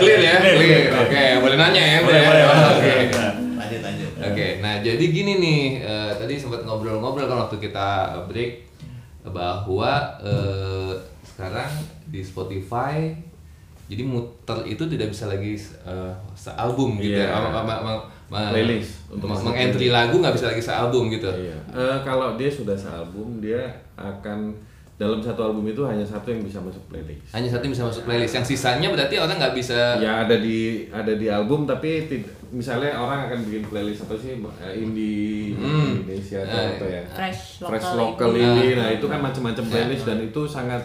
[0.00, 0.82] clear ya, clear.
[0.94, 2.20] Oke, boleh nanya ya, boleh.
[2.22, 2.46] ya?
[2.78, 2.94] Oke.
[3.58, 4.10] Lanjut lanjut.
[4.20, 8.68] Oke, nah jadi gini nih, eh, tadi sempat ngobrol-ngobrol kan waktu kita break
[9.26, 10.92] bahwa eh,
[11.24, 11.70] sekarang
[12.08, 13.12] di Spotify
[13.90, 17.26] jadi muter itu tidak bisa lagi eh, sealbum gitu Iya.
[17.26, 21.26] ya, Ma- ma- ma- ma- ma- Playlist untuk mengentry lagu nggak bisa lagi sealbum gitu.
[21.26, 21.58] Iya.
[21.68, 23.58] Eh, kalau dia sudah sealbum, dia
[23.94, 24.54] akan
[24.94, 27.32] dalam satu album itu hanya satu yang bisa masuk playlist.
[27.32, 29.96] Hanya satu yang bisa masuk playlist, yang sisanya berarti orang nggak bisa.
[29.96, 34.36] Ya ada di ada di album tapi tid- misalnya orang akan bikin playlist apa sih
[34.36, 36.04] eh, indie Hmm.
[36.04, 37.02] Indonesia atau Eh, apa ya?
[37.10, 38.30] Fresh Fresh local local.
[38.36, 38.76] Ah.
[38.76, 40.82] Nah, itu kan macam-macam playlist dan itu sangat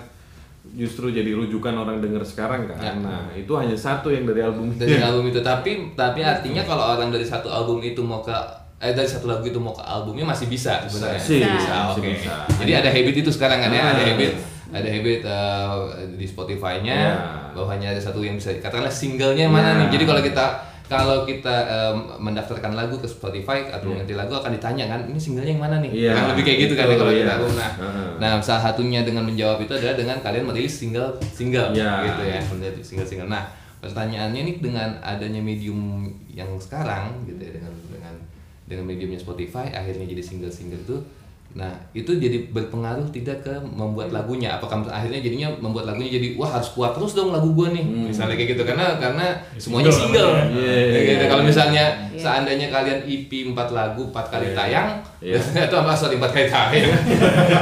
[0.73, 2.79] justru jadi rujukan orang denger sekarang kan.
[2.79, 2.93] Ya.
[2.95, 7.09] Nah, itu hanya satu yang dari album dari album itu tapi tapi artinya kalau orang
[7.09, 8.33] dari satu album itu mau ke
[8.75, 12.09] eh dari satu lagu itu mau ke albumnya masih bisa sebenarnya Sih, bisa masih oke
[12.11, 12.33] bisa.
[12.59, 14.07] jadi ada habit itu sekarang kan ya ada Ah.
[14.09, 14.31] habit
[14.67, 15.71] ada habit eh,
[16.13, 17.15] di Spotify-nya Ya.
[17.55, 19.79] bahwa hanya ada satu yang bisa katakanlah singlenya mana Ya.
[19.79, 20.45] nih jadi kalau kita
[20.85, 25.57] kalau kita em, mendaftarkan lagu ke Spotify atau mengerti lagu akan ditanya kan ini singlenya
[25.57, 25.89] yang mana nih?
[25.89, 27.25] Iya, Kan lebih kayak gitu kan ya kalau iya.
[27.25, 27.71] kita nah
[28.21, 31.91] nah salah satunya dengan menjawab itu adalah dengan kalian merilis single single Iya.
[32.05, 33.29] gitu ya menjadi single single.
[33.29, 33.43] Nah
[33.81, 38.13] pertanyaannya nih dengan adanya medium yang sekarang gitu ya dengan dengan
[38.65, 40.97] dengan mediumnya Spotify akhirnya jadi single single itu
[41.55, 46.51] nah itu jadi berpengaruh tidak ke membuat lagunya apakah akhirnya jadinya membuat lagunya jadi wah
[46.51, 50.51] harus kuat terus dong lagu gua nih misalnya kayak gitu karena karena semuanya single namanya.
[50.51, 51.15] Iya, Kayak gitu.
[51.15, 51.49] iya, kalau iya.
[51.49, 52.19] misalnya Iya.
[52.19, 54.55] seandainya kalian EP 4 lagu 4 kali Iya.
[54.59, 54.89] tayang
[55.23, 55.39] Iya.
[55.71, 56.91] atau apa sorry 4 kali tayang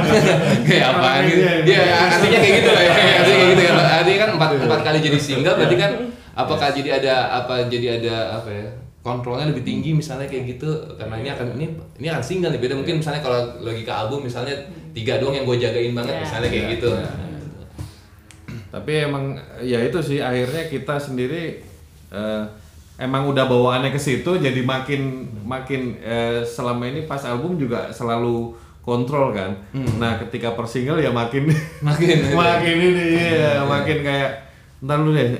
[0.66, 1.78] kayak apa Iya, gitu iya.
[1.86, 4.98] ya artinya kayak gitu lah ya artinya kayak gitu kan artinya kan empat empat kali
[4.98, 5.90] jadi single berarti kan
[6.34, 8.68] apakah jadi ada apa jadi ada apa ya
[9.04, 11.66] kontrolnya lebih tinggi misalnya kayak gitu karena ini akan ini
[12.00, 14.56] ini akan single nih beda mungkin misalnya kalau lagi ke album misalnya
[14.90, 16.22] tiga doang yang gue jagain banget Iya.
[16.24, 17.10] misalnya kayak Iya, gitu iya.
[18.66, 19.24] Tapi emang
[19.60, 21.62] ya itu sih akhirnya kita sendiri
[22.10, 22.42] eh,
[22.96, 25.00] emang udah bawaannya ke situ jadi makin
[25.44, 29.54] makin eh, selama ini pas album juga selalu kontrol kan.
[29.96, 31.48] Nah, ketika per single ya makin
[31.80, 32.16] Makin.
[32.34, 34.30] makin ini ya, makin kayak
[34.80, 35.32] ntar lu deh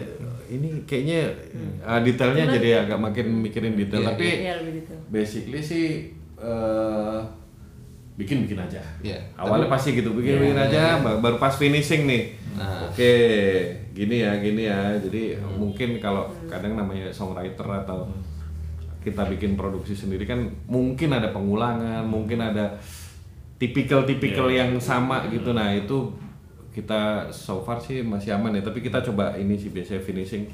[0.55, 1.21] ini kayaknya
[1.81, 4.95] eh, detailnya jadi agak makin mikirin detail Iya, tapi Iya lebih gitu.
[5.09, 5.87] basically sih
[6.37, 7.21] eh,
[8.15, 8.79] bikin-bikin aja.
[9.01, 9.19] Iya.
[9.35, 12.31] Awalnya pasti gitu bikin-bikin aja, ba- baru pas finishing nih.
[12.55, 12.87] Nah.
[12.87, 13.11] Oke,
[13.91, 14.95] gini ya, gini ya.
[14.97, 18.07] Jadi mungkin kalau kadang namanya songwriter atau
[19.03, 22.79] kita bikin produksi sendiri kan mungkin ada pengulangan, mungkin ada
[23.57, 25.51] tipikal-tipikal yang sama gitu.
[25.51, 26.15] Nah, itu
[26.75, 30.45] kita so far sih masih aman ya, tapi kita coba ini sih biasanya finishing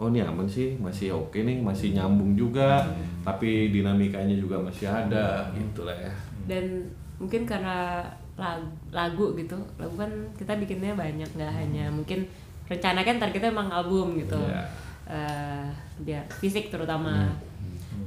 [0.00, 2.80] Oh ini aman sih, masih oke nih, masih nyambung juga,
[3.20, 6.12] tapi dinamikanya juga masih ada, gitu lah ya.
[6.48, 6.88] dan
[7.20, 8.00] mungkin karena
[8.40, 10.08] lagu, lagu gitu lagu kan
[10.40, 12.24] kita bikinnya banyak nggak hanya mungkin
[12.64, 14.40] rencana kan targetnya emang album gitu.
[14.40, 14.64] Iya.
[15.10, 15.66] Eh,
[16.06, 17.28] dia fisik terutama.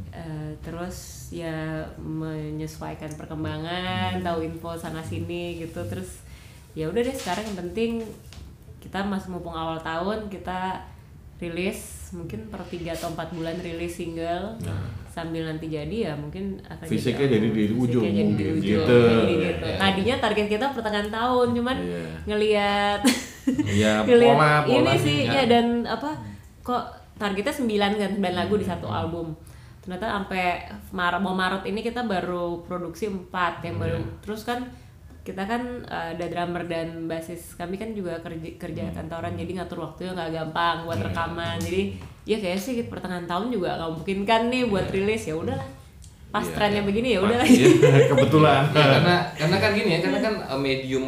[0.10, 5.84] Eh, terus ya menyesuaikan perkembangan tahu info sana sini gitu.
[5.86, 6.23] Terus
[6.74, 7.92] ya udah deh sekarang yang penting
[8.78, 10.82] kita masih mumpung awal tahun kita
[11.38, 14.56] rilis mungkin per 3 atau 4 bulan rilis single
[15.08, 17.36] sambil nanti jadi ya mungkin akan Fisiknya album.
[17.36, 18.98] jadi di Fisiknya ujung jadi di ujung, gitu.
[18.98, 19.66] jadi gitu.
[19.66, 19.78] Iya.
[19.78, 22.04] tadinya target kita pertengahan tahun cuman Iya.
[22.26, 23.00] ngelihat
[23.46, 24.94] Iya, ngelihat pola, ini pola.
[24.98, 25.34] sih Ya.
[25.36, 26.10] ya dan apa
[26.62, 26.84] kok
[27.14, 29.36] targetnya 9 kan 9 lagu di satu album
[29.80, 33.30] ternyata sampai Maret mau Maret ini kita baru produksi 4
[33.62, 34.64] yang baru terus kan
[35.24, 39.80] kita kan uh, ada drummer dan basis kami kan juga kerja kerja kantoran jadi ngatur
[39.88, 41.58] waktunya nggak gampang buat rekaman.
[41.64, 41.96] Jadi
[42.28, 45.24] ya kayak sih pertengahan tahun juga nggak mungkin kan nih buat rilis.
[45.32, 45.83] Ya udahlah
[46.34, 46.88] pas Iya, trennya iya.
[46.90, 47.40] begini ya udah.
[47.40, 47.68] Iya,
[48.10, 48.62] kebetulan.
[48.68, 51.06] Ya, karena karena kan gini ya karena kan eh, medium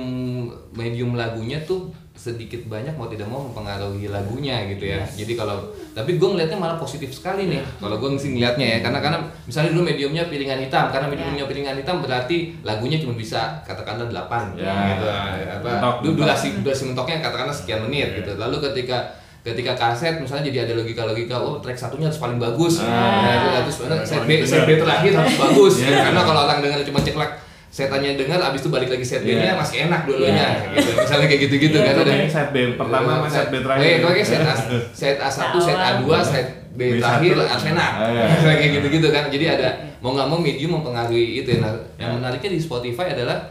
[0.71, 5.01] medium lagunya tuh sedikit banyak mau tidak mau mempengaruhi lagunya gitu ya.
[5.03, 5.59] Jadi kalau
[5.91, 7.59] tapi gue ngelihatnya malah positif sekali nih.
[7.75, 11.75] Kalau gue sih ngelihatnya ya karena karena misalnya dulu mediumnya piringan hitam karena mediumnya piringan
[11.75, 14.73] hitam berarti lagunya cuma bisa katakanlah 8 Ya.
[14.93, 15.07] gitu.
[15.51, 18.37] Apa Mentok, du- durasi durasi mentoknya katakanlah sekian menit gitu.
[18.37, 19.11] Lalu ketika
[19.45, 23.45] ketika kaset misalnya jadi ada logika-logika oh track satunya harus paling bagus Ah.
[23.45, 26.01] nah, terus set B set B terakhir harus bagus Iya.
[26.03, 27.31] karena kalau orang dengar cuma ceklek
[27.67, 29.53] setannya dengar abis itu balik lagi set B-nya Iya.
[29.53, 30.89] masih enak dulunya gitu.
[30.97, 33.85] misalnya kayak gitu-gitu kan ada set B pertama sama set B terakhir.
[33.85, 34.53] Eh, pokoknya set A,
[34.91, 36.99] set A1, set A2, set B B1.
[36.99, 37.91] terakhir harus enak.
[37.93, 38.53] Ah, iya.
[38.53, 39.23] kayak gitu-gitu kan.
[39.27, 39.67] Jadi ada
[39.99, 41.49] mau nggak mau medium mempengaruhi itu.
[41.49, 41.59] ya.
[41.61, 43.43] Nah, yang menariknya di Spotify adalah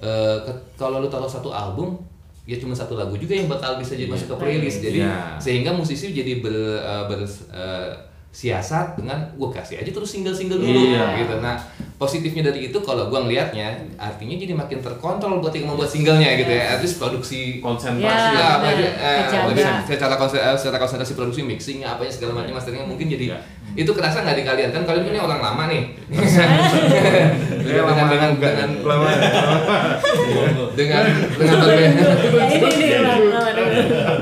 [0.00, 1.94] ke- kalau lu taruh satu album
[2.42, 4.82] ya cuma satu lagu juga yang bakal bisa jadi masuk ke playlist.
[4.82, 5.38] Jadi Iya.
[5.38, 7.90] sehingga musisi jadi ber, eh, ber eh,
[8.32, 11.20] siasat dengan gua kasih aja terus single-single dulu Iya.
[11.20, 11.36] gitu.
[11.38, 11.60] Nah,
[11.94, 16.48] positifnya dari itu kalau gua ngelihatnya artinya jadi makin terkontrol buat yang membuat singlenya gitu
[16.48, 16.64] ya.
[16.70, 18.32] At least produksi konsentrasi Ya.
[18.32, 18.72] Ya, benar.
[19.44, 23.26] berarti, eh, secara konsen, eh, secara konsentrasi produksi mixingnya apanya segala macam masteringnya mungkin jadi
[23.28, 23.38] Ya.
[23.74, 25.82] itu kerasa nggak di kalian kan kalian ini orang lama nih
[27.62, 29.08] Ya, dengan dengan dengan lama.
[30.74, 31.54] dengan dengan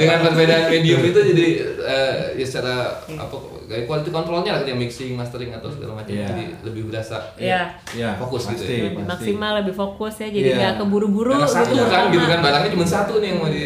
[0.00, 1.46] Ya, dengan perbedaan medium itu jadi
[1.78, 2.74] eh, ya secara
[3.06, 3.36] apa
[3.66, 6.26] kayak quality controlnya lah kayak mixing mastering atau segala macam Iya.
[6.26, 7.76] jadi lebih berasa Iya.
[7.92, 8.82] Ya, Fokus gitu pasti, ya.
[8.82, 9.10] lebih pasti.
[9.12, 10.56] maksimal lebih fokus ya jadi Iya.
[10.56, 13.62] nggak keburu-buru karena satu gitu kan gitu kan barangnya cuma satu nih yang mau di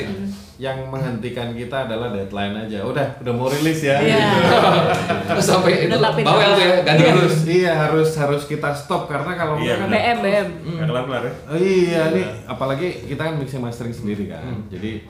[0.54, 2.86] Yang menghentikan kita adalah deadline aja.
[2.86, 3.98] Udah, udah mau rilis ya.
[3.98, 4.38] Iya.
[5.26, 9.34] terus sampai itu bawel tuh ya ganti Harus, terus iya harus harus kita stop karena
[9.34, 11.32] kalau Iya, enggak kan BM BM Nggak kelar-kelar ya.
[11.44, 14.46] Oh iya nih, apalagi kita kan mixing mastering sendiri kan.
[14.68, 15.02] Jadi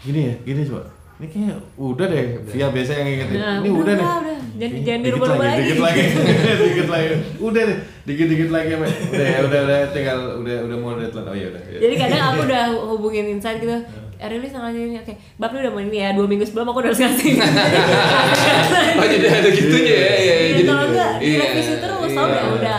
[0.00, 0.82] gini ya, gini coba.
[1.20, 3.36] Ini kayaknya udah deh, via biasa yang ingetin.
[3.36, 4.00] Nah, ini udah, udah, deh.
[4.00, 4.20] udah.
[4.20, 5.60] Jangan- Dikit jangan dirubah-rubah lagi.
[5.62, 6.02] Dikit lagi,
[6.64, 7.08] dikit lagi.
[7.38, 8.90] Udah deh, dikit-dikit lagi, Mbak.
[9.12, 11.28] Udah ya, udah udah tinggal udah udah mau deadline.
[11.28, 11.62] Oh iya udah.
[11.68, 11.78] iya.
[11.80, 13.76] jadi kadang aku udah hubungin insan gitu
[14.20, 16.84] "Eh, rilis tanggal ini oke bab lu udah mau ini ya dua minggu sebelum aku
[16.84, 17.40] udah harus ngasih
[19.00, 20.16] oh jadi ada gitunya ya, ya, ya.
[20.20, 22.44] Iya, jadi kalau enggak iya, direvisi terus iya.
[22.52, 22.78] udah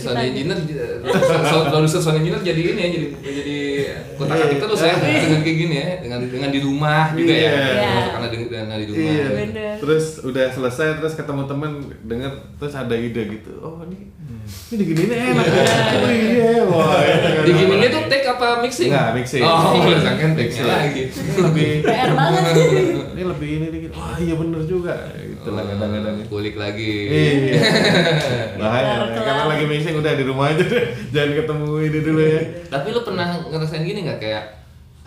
[0.00, 3.56] menurutku Iya, Kita sound engineer, sound producer sound engineer jadi ini ya, jadi jadi
[4.14, 8.02] kotak atik terus ya dengan kayak gini ya, dengan dengan di rumah juga ya, Iya.
[8.08, 9.02] karena dengan, dengan di rumah.
[9.08, 9.26] Iya.
[9.30, 9.74] Bener.
[9.78, 11.70] Terus udah selesai terus ketemu temen
[12.02, 13.52] denger terus ada ide gitu.
[13.58, 14.10] Oh ini
[14.68, 15.44] ini diginiin enak.
[15.44, 15.64] ya.
[15.98, 17.00] Oh iya, wah.
[17.04, 17.92] ini Di gini apa?
[17.92, 18.88] tuh take apa mixing?
[18.88, 19.42] Enggak, mixing.
[19.42, 20.66] Oh, udah sangkan take Mixing.
[20.66, 21.02] lagi.
[21.08, 22.42] Ini lebih PR banget
[23.12, 23.90] ini lebih ini dikit.
[23.92, 24.94] Wah iya bener juga.
[25.38, 26.14] Gitu lah kadang-kadang.
[26.26, 26.92] Kulik lagi.
[27.06, 27.60] Iya.
[28.60, 28.86] Bahaya.
[29.06, 29.24] Kelar-kelar.
[29.24, 30.84] Karena lagi mixing udah di rumah aja deh.
[31.14, 32.40] Jangan ketemu ini dulu ya.
[32.66, 34.44] Tapi lu pernah ngerasain gini nggak kayak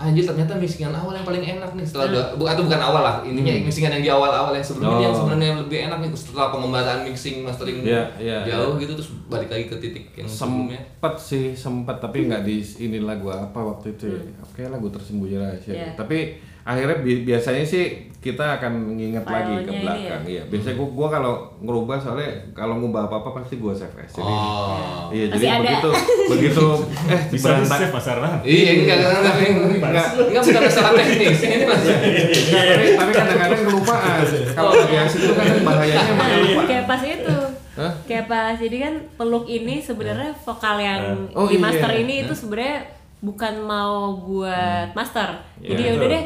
[0.02, 3.16] anjir ternyata mixingan awal yang paling enak nih setelah udah bu, atau bukan awal lah
[3.22, 4.98] intinya mixingan yang di awal-awal yang sebelumnya Hmm.
[4.98, 5.06] Oh.
[5.06, 9.14] yang sebenarnya yang lebih enak nih setelah pengembaraan mixing mastering Iya, iya, jauh gitu terus
[9.30, 13.54] balik lagi ke titik yang sebelumnya sempet sih sempet tapi nggak di ini lagu apa
[13.54, 14.22] waktu itu ya.
[14.58, 15.90] kayak lagu tersembunyi rahasia Iya.
[15.94, 20.30] tapi akhirnya bi- biasanya sih kita akan nginget lagi ke belakang ya?
[20.30, 20.42] iya.
[20.46, 24.22] Biasanya gua, gua kalau ngerubah soalnya kalau ngubah apa apa pasti gua save as jadi
[24.24, 25.10] oh.
[25.10, 25.58] Iya Masih jadi ada.
[25.58, 25.90] begitu
[26.28, 26.68] begitu
[27.12, 27.78] eh Bisa berantak.
[27.80, 28.38] save Mas Arlan.
[28.44, 31.82] Iya, enggak, enggak, enggak, enggak, bukan masalah teknis, ini mas.
[31.82, 34.22] Nggak, tapi, tapi kadang-kadang kelupaan.
[34.52, 37.38] Kalau lagi asik itu kadang bahayanya emang lupa kayak pas itu.
[37.72, 37.94] Hah?
[38.04, 41.64] kayak pas jadi kan peluk ini sebenarnya vokal yang Oh, di iya.
[41.64, 42.84] master ini itu sebenarnya
[43.20, 45.40] bukan mau buat master.
[45.58, 46.24] Jadi Iya, ya udah deh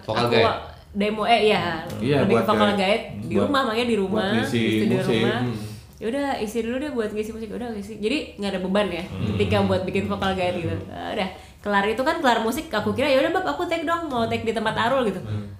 [0.00, 0.56] Vokal aku guide.
[0.90, 1.62] demo eh ya
[1.98, 2.78] Iya, lebih ke vokal guide.
[2.78, 3.04] guide.
[3.20, 5.20] Di Buat- rumah makanya di rumah buat ngisi di studio musik.
[5.20, 5.40] rumah.
[5.40, 5.56] Hmm.
[5.98, 7.48] ya udah isi dulu deh buat ngisi musik.
[7.50, 7.92] Udah ngisi.
[7.96, 10.76] Jadi nggak ada beban ya ketika buat bikin vokal guide gitu.
[10.88, 11.28] Ah, udah.
[11.58, 14.42] Kelar itu kan kelar musik aku kira ya udah bab aku take dong mau take
[14.42, 15.18] di tempat Arul gitu.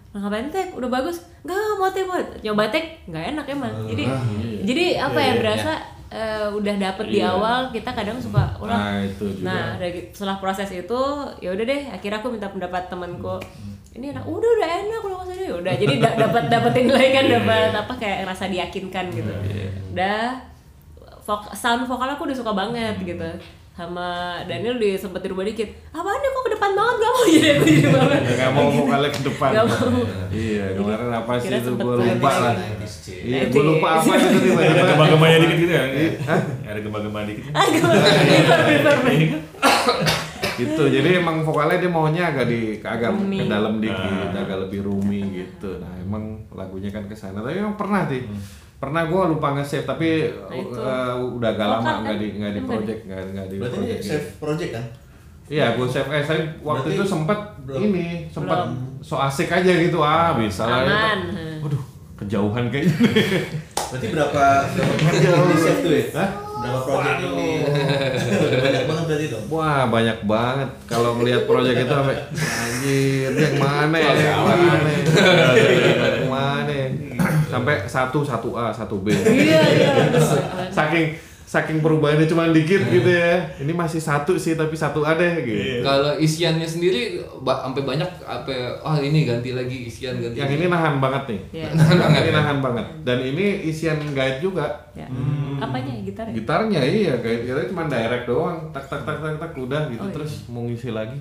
[0.08, 1.26] Nah, ngapain take udah bagus.
[1.42, 3.74] Nggak mau take buat nyoba take nggak enak emang.
[3.84, 4.04] Jadi
[4.64, 5.72] jadi apa ya berasa
[6.08, 7.28] eh, udah dapet di Iya.
[7.30, 8.78] awal kita kadang suka ulang.
[8.78, 9.44] Nah itu juga.
[9.44, 11.00] Nah, dari setelah proses itu,
[11.36, 11.82] ya udah deh.
[11.86, 13.36] Akhirnya aku minta pendapat temanku.
[13.98, 15.50] Ini enak, udah udah enak udah nggak usah deh.
[15.52, 19.32] Udah, jadi da- dapat dapetin lagi kan dapat apa kayak ngerasa diyakinkan gitu.
[19.90, 20.38] Udah,
[21.20, 23.26] vok- sound vokal aku udah suka banget gitu.
[23.72, 24.08] Sama
[24.44, 25.66] Daniel di sempet dirubah dikit.
[25.90, 28.20] Apaan nih kok ke depan banget gak mau jadi aku jadi banget.
[28.28, 30.02] nggak mau vokalnya ke depan mau.
[30.32, 32.40] iya kemarin apa sih itu gue lupa ya.
[32.40, 32.54] lah
[33.20, 35.84] iya gue lupa apa itu Ada tiba-tiba gempa-gemanya dikit gitu ya?
[36.24, 36.40] Hah?
[36.64, 37.44] Ada gempa-gempa dikit.
[37.50, 38.02] Ah, gimana?
[40.58, 43.38] Gitu jadi emang vokalnya dia maunya agak di agak Rumi.
[43.38, 44.40] ke dalam dikit Ah.
[44.40, 48.42] agak lebih rumi gitu nah emang lagunya kan ke sana tapi emang pernah sih Hmm.
[48.76, 50.74] pernah gue lupa nge-save tapi Nah, itu.
[50.76, 51.98] uh, udah agak Vokal lama kan?
[52.00, 54.84] nggak di nggak di Enggak project nggak nggak di Berarti ini project save project kan?
[55.48, 59.00] Iya, gue save eh saya waktu Berarti itu sempet belum- ini sempet belum.
[59.00, 61.16] so asik aja gitu ah bisa lah ya.
[61.58, 61.82] Waduh,
[62.16, 62.94] kejauhan kayaknya.
[63.88, 66.04] Berarti berapa berapa project di save tuh ya?
[66.14, 66.30] Hah?
[66.58, 67.34] Berapa project yang
[69.18, 69.44] berarti dong.
[69.50, 70.68] Wah banyak banget.
[70.86, 74.12] Kalau melihat proyek itu sampai anjir yang mana ya?
[74.14, 74.90] Yang mana
[76.06, 76.78] yang mana
[77.50, 79.10] sampai satu satu A satu B.
[79.10, 79.92] Iya, iya.
[80.70, 83.40] saking saking perubahannya cuma dikit gitu ya.
[83.56, 85.80] Ini masih satu sih tapi satu ada gitu.
[85.80, 90.36] Kalau isiannya sendiri ba- sampai banyak apa oh ini ganti lagi isian ganti.
[90.36, 91.40] Yang ini nahan banget nih.
[91.56, 91.68] Iya.
[91.72, 92.20] Nahan banget.
[92.20, 92.86] Ini nahan banget.
[93.00, 94.68] Dan ini isian guide juga.
[94.92, 95.08] Ya.
[95.56, 96.36] Apanya gitar ya?
[96.36, 98.68] Gitarnya iya guide kita cuma direct doang.
[98.68, 100.12] Tak tak tak tak tak udah gitu Oh, iya.
[100.12, 101.16] terus mau ngisi lagi.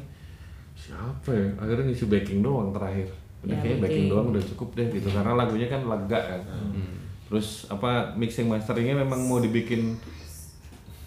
[0.75, 1.47] Siapa ya?
[1.55, 3.07] Akhirnya ngisi backing doang terakhir.
[3.41, 6.41] Udah Ya, kayaknya backing doang udah cukup deh gitu karena lagunya kan lega kan.
[7.27, 9.95] Terus apa mixing masteringnya memang mau dibikin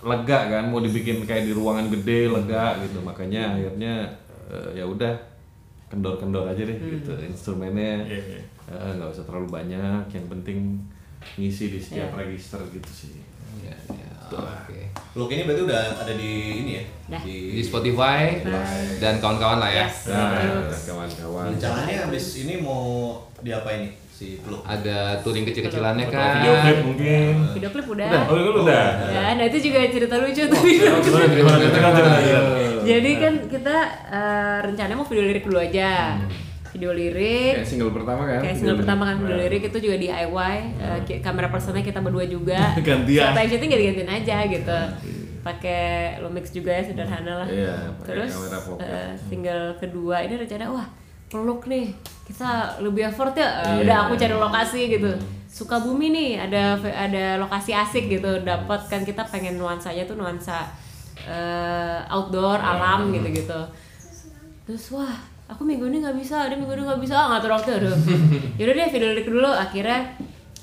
[0.03, 2.99] lega kan, mau dibikin kayak di ruangan gede lega gitu.
[3.01, 4.09] Makanya akhirnya
[4.47, 5.13] eh, ya udah
[5.87, 8.41] kendor-kendor aja deh gitu instrumennya Iya, iya.
[8.69, 10.79] eh, nggak usah terlalu banyak yang penting
[11.35, 12.19] ngisi di setiap Iya.
[12.23, 13.15] register gitu sih
[13.61, 14.87] Ya, ya, Oke.
[15.13, 16.31] Look ini berarti udah ada di
[16.63, 16.85] ini ya?
[17.11, 17.19] Dah.
[17.19, 18.39] Di Spotify
[18.97, 19.83] dan kawan-kawan lah ya.
[19.85, 20.07] Yes.
[20.07, 24.37] nah kawan-kawan Rencananya abis ini mau diapain nih si?
[24.69, 26.45] Ada touring kecil-kecilannya kan.
[26.45, 27.33] video klip mungkin.
[27.57, 28.09] Video klip udah.
[28.29, 28.85] Oh, itu udah.
[29.09, 31.31] Ya, nah itu juga cerita lucu tuh video klip.
[32.85, 33.77] Jadi kan kita
[34.69, 36.21] rencananya mau video lirik dulu aja.
[36.71, 37.59] Video lirik.
[37.59, 40.55] kayak single pertama kan Kayak single pertama kan video lirik itu juga DIY.
[40.79, 42.61] eh, kamera personnya kita berdua juga.
[42.87, 43.35] Gantian.
[43.35, 44.81] Time shooting ganti-gantian aja gitu.
[45.41, 47.49] Pakai Lumix juga ya sederhana lah.
[47.49, 48.31] Iya, Terus
[48.79, 51.00] eh, single kedua ini rencana wah
[51.31, 51.95] peluk nih
[52.27, 53.63] kita lebih effort ya?
[53.63, 53.87] Iya.
[53.87, 55.11] udah aku cari lokasi gitu.
[55.51, 58.43] Sukabumi nih ada ada lokasi asik gitu.
[58.43, 60.67] Dapat kan kita pengen nuansanya tuh nuansa
[61.27, 63.61] eh, outdoor alam gitu gitu
[64.71, 65.11] terus wah
[65.51, 67.15] aku minggu ini nggak bisa ada minggu ini nggak bisa.
[67.19, 67.97] Ah ngatur waktu aduh.
[68.59, 70.15] Yaudah deh video dulu akhirnya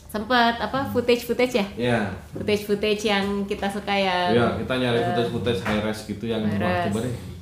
[0.07, 1.65] sempat apa footage footage ya?
[1.76, 1.99] Iya.
[2.32, 4.32] footage footage yang kita suka ya.
[4.32, 7.37] Iya, kita nyari footage-footage high res gitu yang coba deh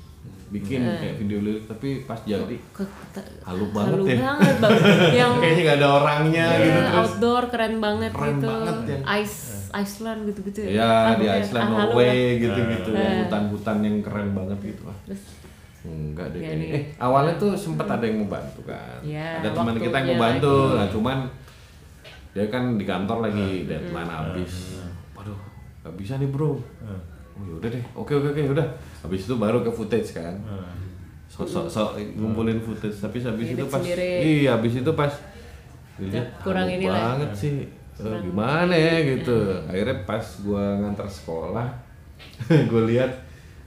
[0.55, 4.17] bikin kayak video lirik tapi pas jadi Ke- ke- halu banget halu ya.
[4.21, 4.71] banget Bang.
[5.19, 6.95] yang Kayaknya nggak ada orangnya ya, gitu terus.
[6.97, 9.37] outdoor keren banget Keren gitu banget yang- ice
[9.73, 11.25] Iceland gitu-gitu ya Ya Ah, di.
[11.27, 14.97] Iceland, Ah, halu Norway gitu-gitu, yang hutan-hutan yang keren banget gitu lah.
[15.03, 15.23] terus
[15.83, 16.65] Enggak deh Ya, kayaknya.
[16.65, 16.69] nih.
[16.71, 18.97] Eh, awalnya tuh sempat ada yang mau bantu kan.
[19.05, 20.49] Ya, ada teman kita yang mau bantu.
[20.65, 20.75] lagi.
[20.75, 21.17] Nah, cuman
[22.31, 24.81] dia kan di kantor lagi deadline habis.
[25.13, 25.37] Waduh,
[25.79, 26.57] nggak bisa nih, Bro.
[27.35, 27.83] Oh, yaudah deh.
[27.93, 28.67] Oke, oke, oke, udah.
[29.01, 30.35] Habis itu baru ke footage kan.
[31.27, 34.11] Sok-sok sok ngumpulin footage, tapi habis Edit itu pas sendiri.
[34.23, 35.11] iya, habis itu pas
[35.95, 37.17] dilihat Kurang ini lah.
[37.17, 37.55] banget sih.
[37.95, 39.35] Eh, gimana ya gitu.
[39.65, 41.67] Akhirnya pas gua ngantar sekolah,
[42.71, 43.11] gue lihat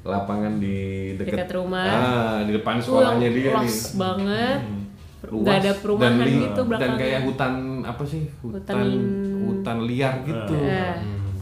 [0.02, 0.78] lapangan di
[1.14, 1.84] deket, Dekat rumah.
[1.84, 3.80] Ah, di depan sekolahnya dia luas nih.
[3.94, 4.60] banget
[5.24, 7.52] Luas nggak ada perumahan dan, li- gitu dan belakangnya kayak hutan
[7.82, 10.94] apa sih hutan Hutan- hutan, liar gitu Eh.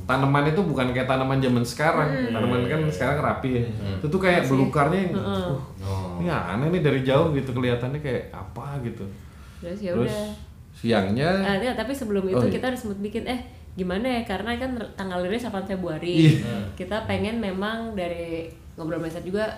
[0.06, 2.08] Tanaman itu bukan kayak tanaman zaman sekarang.
[2.08, 2.32] Hmm.
[2.32, 3.50] tanaman kan sekarang rapi.
[3.58, 5.58] Ya itu tuh kayak belukarnya yang uh,
[6.16, 9.02] ini aneh nih dari jauh gitu kelihatannya kayak apa gitu.
[9.58, 10.30] Terus ya terus udah.
[10.72, 12.52] siangnya Ah, iya, tapi sebelum itu Oh, iya.
[12.52, 13.40] kita harus bikin eh
[13.72, 14.22] gimana ya?
[14.24, 16.38] Karena kan tanggal rilis 8 Februari.
[16.38, 16.70] Iya.
[16.72, 19.48] kita pengen memang dari ngobrol mindset juga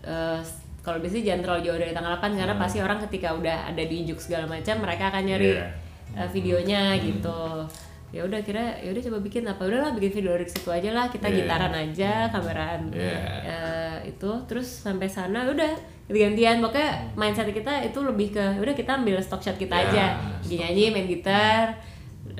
[0.00, 0.38] eh,
[0.78, 4.04] kalau biasanya jangan terlalu jauh dari tanggal 8 karena pasti orang ketika udah ada di
[4.04, 5.66] juk segala macam mereka akan nyari Iya.
[6.14, 7.40] eh, videonya gitu
[8.08, 9.62] ya udah kira ya udah coba bikin apa.
[9.62, 11.06] Udahlah bikin video dari situ aja lah.
[11.06, 11.36] Kita Iya.
[11.38, 13.18] gitaran aja kameraan Iya.
[13.44, 14.30] eh, itu.
[14.46, 15.96] Terus sampai sana udah.
[16.08, 20.04] Gantian pokoknya mindset kita itu lebih ke udah kita ambil stock shot kita Ya, aja
[20.40, 21.76] lagi nyanyi main gitar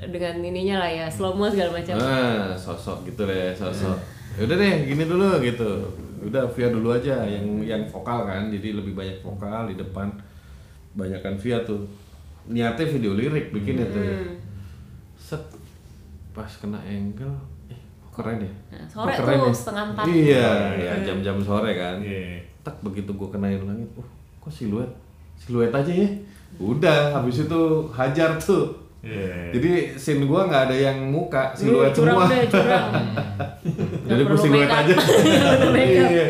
[0.09, 1.93] dengan ininya lah ya slow mo segala macam.
[1.95, 3.93] Ah sosok gitu deh sosok.
[4.37, 5.85] Ya udah deh gini dulu gitu.
[6.19, 8.49] Udah via dulu aja yang yang vokal kan.
[8.49, 10.09] Jadi lebih banyak vokal di depan.
[10.97, 11.85] Banyakkan via tuh.
[12.49, 14.01] Niatnya video lirik bikin itu.
[14.01, 14.33] Hmm.
[15.13, 15.45] set
[16.39, 17.35] pas kena angle
[17.67, 18.51] eh kok keren ya?
[18.71, 19.51] Nah, sore Kok keren tuh, ya?
[19.51, 20.03] setengah empat.
[20.07, 20.47] iya
[20.79, 21.99] ya jam-jam sore kan.
[21.99, 22.39] Iya.
[22.59, 24.07] tak begitu gua kenain langit oh
[24.39, 24.87] kok siluet?
[25.35, 26.07] Siluet aja ya?
[26.55, 27.61] Udah habis itu
[27.91, 28.71] hajar tuh.
[28.99, 29.51] Iya.
[29.51, 32.31] jadi scene gua nggak ada yang muka siluet curang semua.
[32.31, 32.87] deh curang.
[34.09, 34.95] Jadi gua siluet aja.
[35.75, 36.27] Iya.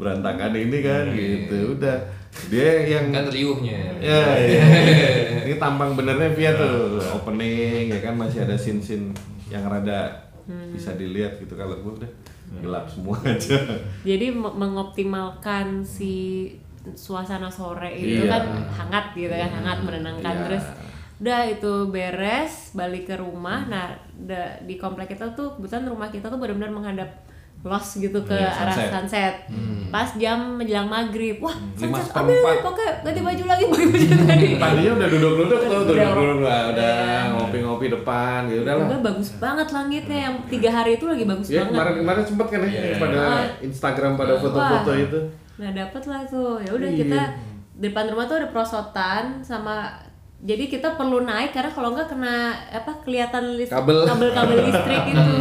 [0.00, 1.96] Berantakan ini kan gitu udah
[2.46, 3.78] dia yang Kan riuhnya.
[3.96, 4.64] Ya, iya.
[5.42, 9.10] ini tampang benernya Via tuh opening ya kan masih ada scene-scene
[9.46, 10.72] yang rada Hmm.
[10.72, 12.10] bisa dilihat gitu kalau gue udah
[12.58, 13.54] gelap semua aja.
[14.02, 16.48] jadi me- mengoptimalkan si
[16.90, 18.26] suasana sore itu Iya.
[18.26, 20.42] kan hangat gitu kan hangat menenangkan Iya.
[20.44, 20.64] terus
[21.20, 26.26] udah itu beres balik ke rumah nah da- di komplek kita tuh kebetulan rumah kita
[26.26, 27.10] tuh benar-benar menghadap
[27.62, 28.90] los gitu ke Iya, arah sunset.
[28.90, 29.34] sunset
[29.86, 34.48] pas jam menjelang maghrib wah Lima sunset ambil pakai ganti baju lagi pakai baju tadi
[34.62, 35.80] Tadinya udah duduk-duduk tuh, Udah.
[35.82, 37.30] duduk-duduk udah, udah Iya.
[37.30, 39.00] ngopi-ngopi depan gitu udah lah.
[39.02, 42.60] Bagus banget langitnya yang tiga hari itu lagi bagus Ya banget kemarin kemarin sempet kan
[42.64, 43.44] ya pada Ah.
[43.60, 45.18] Instagram pada foto-foto itu.
[45.56, 46.98] Nah dapet lah tuh, ya udah Iya.
[46.98, 47.20] kita
[47.78, 49.92] depan rumah tuh ada prosotan sama
[50.38, 52.36] jadi kita perlu naik karena kalau enggak kena
[52.70, 54.00] apa kelihatan list- Kabel.
[54.02, 55.32] kabel-kabel listrik gitu.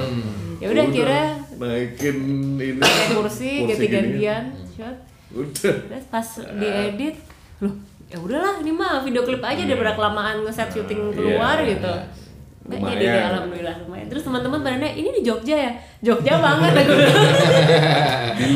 [0.59, 1.21] ya udah kira
[1.59, 2.17] naikin
[2.55, 2.81] ini.
[3.11, 3.69] Kursi gini.
[3.69, 4.97] ganti-gantian shot.
[5.29, 5.75] Udah.
[5.85, 6.25] terus pas
[6.57, 7.13] diedit
[7.59, 7.75] loh
[8.09, 11.93] ya udahlah ini mah video klip aja daripada kelamaan ngeset syuting keluar Iya, gitu.
[11.93, 12.17] iya.
[12.59, 12.93] Nggak Lumayan.
[12.95, 14.07] jadi deh, alhamdulillah lumayan.
[14.07, 15.71] Terus teman-teman pada nanya, ini di Jogja ya?
[16.01, 16.69] Jogja banget.
[16.79, 16.93] Aku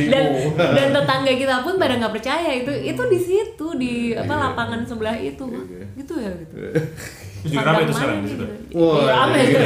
[0.06, 2.50] dan dan tetangga kita pun pada nggak percaya.
[2.54, 5.50] Itu itu di situ di apa lapangan sebelah itu.
[5.50, 5.86] Iya.
[5.98, 6.54] gitu ya gitu
[7.44, 8.40] Jadi rame tuh sekarang di situ.
[8.40, 8.56] gitu?
[8.74, 9.60] Wah, Iya, rame iya.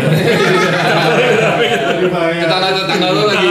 [2.40, 3.48] Tetangga-tetangga lu lagi.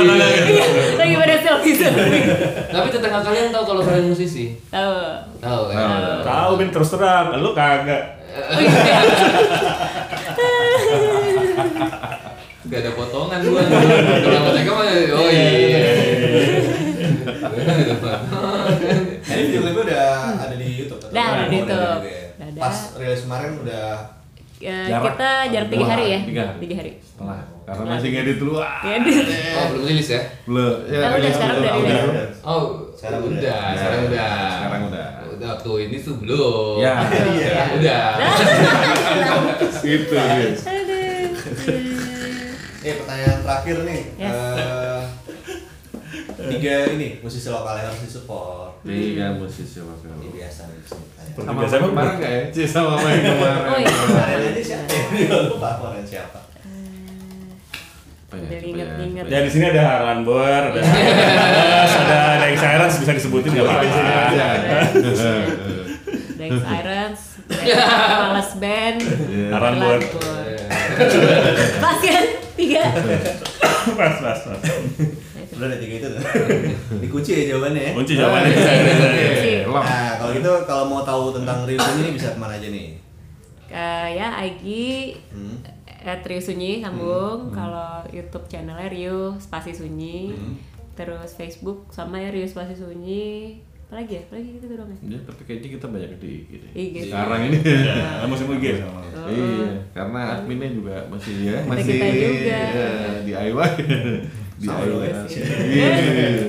[0.96, 2.22] lagi pada selfie selfie
[2.66, 4.58] Tapi tetangga kalian tahu kalau kalian musisi?
[4.66, 4.92] tahu
[5.38, 5.76] Tahu kan?
[5.78, 6.20] Tahu.
[6.22, 8.02] Tahu Ben terus terang, lu kagak.
[12.66, 13.62] Gak ada potongan gua.
[13.62, 15.82] Kalau mereka mah oh iya.
[19.26, 20.06] Ini video klipnya udah
[20.36, 21.08] ada di YouTube atau?
[21.08, 22.02] Udah, ada di Oh, YouTube.
[22.02, 22.58] ya?
[22.58, 23.86] Pas rilis kemarin udah
[24.57, 25.04] Ya, Jarak.
[25.12, 26.44] kita jarak tiga hari ya Tiga.
[26.57, 28.57] tiga hari Setelah karena masih ngedit dulu.
[28.57, 28.78] Ah.
[28.80, 28.96] ya
[29.52, 30.20] Oh, belum rilis ya?
[30.44, 30.74] Belum.
[30.86, 31.98] Ya, Nah, udah, sekarang udah Udah.
[31.98, 32.36] rilis.
[32.40, 32.62] Oh,
[32.94, 33.61] Sekarang udah, udah.
[33.74, 34.30] sekarang udah.
[34.48, 35.07] Sekarang udah.
[35.28, 36.74] Udah waktu ini tuh belum.
[36.78, 36.94] Ya.
[37.04, 38.04] Sekarang udah.
[39.82, 40.61] Itu guys.
[42.80, 44.00] Eh pertanyaan terakhir nih.
[44.16, 44.30] Yes.
[44.30, 44.95] Eh,
[46.34, 48.82] tiga ini musisi lokal yang harus disupport.
[48.82, 50.10] Tiga musisi lokal.
[50.18, 50.80] Ini biasa nih.
[50.82, 52.42] Seperti Sama biasa kemarin nggak ya?
[52.50, 53.62] Cie sama main kemarin.
[53.66, 53.92] Oh, iya.
[53.92, 54.88] Kemarin ini siapa?
[54.90, 56.38] Dia lupa kemarin siapa.
[58.36, 58.58] Ya?
[58.58, 59.24] Inget-inget.
[59.24, 59.32] ya.
[59.32, 63.86] Ya di sini ada Harlan Bor, ada ada Daeng Sirens bisa disebutin nggak apa-apa.
[64.36, 64.50] Ya.
[66.36, 68.98] Dex Irons Males Band
[69.54, 70.00] Harlan Bor.
[71.80, 72.24] pas kan
[72.56, 72.82] tiga
[73.96, 74.60] Pas, pas, pas.
[75.57, 76.22] Udah ada tiga itu tuh.
[76.98, 77.92] Dikunci ya jawabannya ya.
[77.92, 78.70] Kunci jawabannya bisa.
[78.70, 79.52] Kunci.
[79.64, 79.80] Lom.
[79.80, 82.88] Nah, kalau gitu kalau mau tahu tentang Ryusun ini bisa ke mana aja nih?
[83.66, 85.59] Eh, ya Aigi Hmm.
[85.98, 90.54] at Rio Sunyi sambung kalau YouTube channelnya Rio Spasi Sunyi Hmm.
[90.92, 95.42] terus Facebook sama ya Rio Spasi Sunyi apalagi ya apalagi gitu doang ya Ya, tapi
[95.42, 96.70] kayaknya kita banyak di IG deh.
[96.72, 96.94] IG.
[97.07, 97.59] Sekarang ini.
[97.59, 99.02] Ya, musim IG sama.
[99.26, 102.59] Iya, karena adminnya juga masih ya, masih kita juga.
[102.62, 102.88] ya,
[103.22, 103.50] DIY.
[104.57, 105.09] DIY.
[105.68, 105.90] Iya.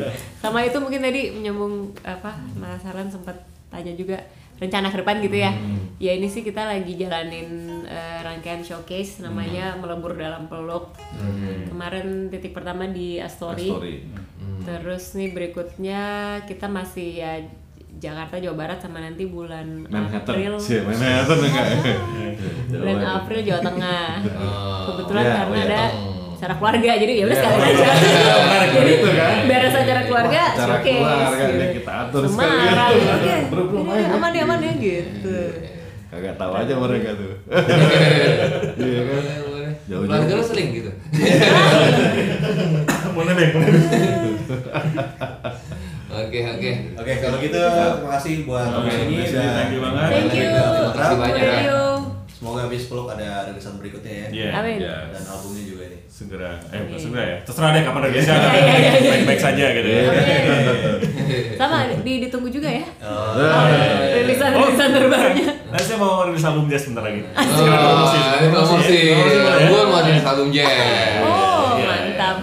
[0.37, 3.35] sama itu mungkin tadi menyambung apa Mas Harlan sempat
[3.67, 4.15] tanya juga
[4.57, 5.51] rencana ke depan gitu ya
[5.97, 7.49] ya ini sih kita lagi jalanin
[7.83, 10.93] eh, rangkaian showcase namanya melebur dalam peluk
[11.67, 13.95] kemarin titik pertama di Astori, Story.
[14.63, 16.01] terus nih berikutnya
[16.43, 17.33] kita masih ya
[17.97, 20.21] Jakarta Jawa Barat sama nanti bulan Manhattan.
[20.37, 21.67] April Sih, Manhattan enggak
[22.71, 24.85] bulan April Jawa Tengah Oh.
[24.87, 25.65] kebetulan Ya, karena oh ya.
[25.67, 26.16] ada Hmm.
[26.37, 28.33] Acara keluarga jadi ya udah Ya, sekalian oh aja iya.
[28.37, 29.33] Menarik, jadi itu kan.
[29.43, 31.65] beres acara keluarga Acara showcase keluarga, gitu.
[31.75, 32.73] kita atur sekalian.
[33.01, 33.33] oke
[33.91, 34.07] ya.
[34.13, 35.39] aman ya aman ya gitu
[36.07, 37.35] Kagak tahu aja mereka tuh.
[38.79, 39.21] Iya kan?
[39.83, 40.07] Jauh-jauh.
[40.07, 40.91] Keluarga lu seling gitu.
[43.17, 43.49] Mana deh?
[46.09, 46.71] Oke, oke.
[46.97, 50.07] Oke, kalau gitu terima kasih buat Oke, ini dan thank you banget.
[50.09, 51.43] thank you Terima kasih banyak.
[51.43, 51.77] Radio
[52.29, 54.27] Semoga habis peluk ada rilisan berikutnya ya.
[54.31, 54.49] Iya.
[54.55, 54.77] Amin.
[54.79, 55.76] Dan albumnya juga.
[56.17, 57.37] Segera, eh bukan segera ya.
[57.45, 58.33] Terserah deh kapan rilisnya.
[58.33, 59.11] Iya, iya, iya.
[59.13, 60.01] Baik-baik saja gitu ya.
[61.61, 63.33] sama di ditunggu juga ya Oh,
[64.13, 67.21] rilisan rilisan terbarunya Nanti saya mau rilis album jazz sebentar lagi.
[67.21, 68.97] Oh, ini promosi.
[69.67, 70.73] Gue mau jadi album jazz.
[71.21, 72.37] oh mantap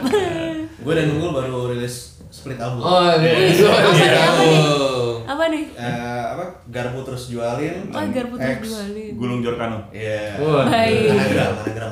[0.85, 2.83] gue dan Nunggul baru rilis split album.
[2.85, 4.11] Oh, apa nih?
[4.13, 5.15] album.
[5.25, 6.45] apa nih Eh, apa?
[6.69, 7.89] Garpu terus jualin.
[7.89, 9.89] oh garpu terus jualin Gulung Jorkano.
[9.91, 10.37] Iya.
[10.69, 11.11] Baik.
[11.11, 11.91] Anagram,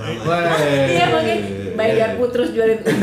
[0.87, 2.97] iya makanya baik garpu terus jualin udah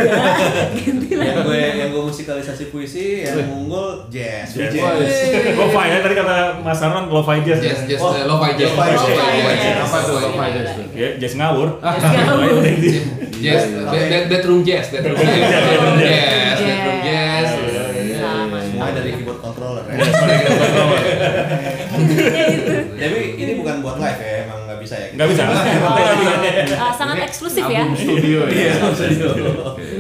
[0.76, 4.56] ganti yang lagi gue yang gue musikalisasi puisi, yang unggul jazz.
[4.56, 4.74] Jazz.
[4.74, 5.56] jazz.
[5.56, 7.60] Lo-fi ya tadi kata Mas Arman lo-fi jazz.
[7.60, 8.72] Jazz, jazz, Oh, lo-fi jazz.
[8.72, 9.60] lo-fi Lo-fi jazz.
[9.60, 9.84] jazz.
[9.84, 10.18] Apa tuh?
[10.20, 10.74] Iya, iya, jazz iya.
[10.74, 10.86] tuh?
[10.96, 11.70] Ya, jazz ngawur.
[13.40, 13.64] Jazz
[14.30, 17.50] bedroom jazz, bedroom jazz, bedroom jazz, bedroom jazz.
[18.20, 19.96] sama Semuanya dari keyboard controller ya.
[23.00, 24.39] Tapi ini bukan buat live ya,
[24.80, 25.08] nggak bisa ya.
[25.12, 25.44] Nggak bisa.
[26.80, 28.56] Ah, sangat eksklusif ya Album studio ya.
[28.56, 29.28] Iya, studio.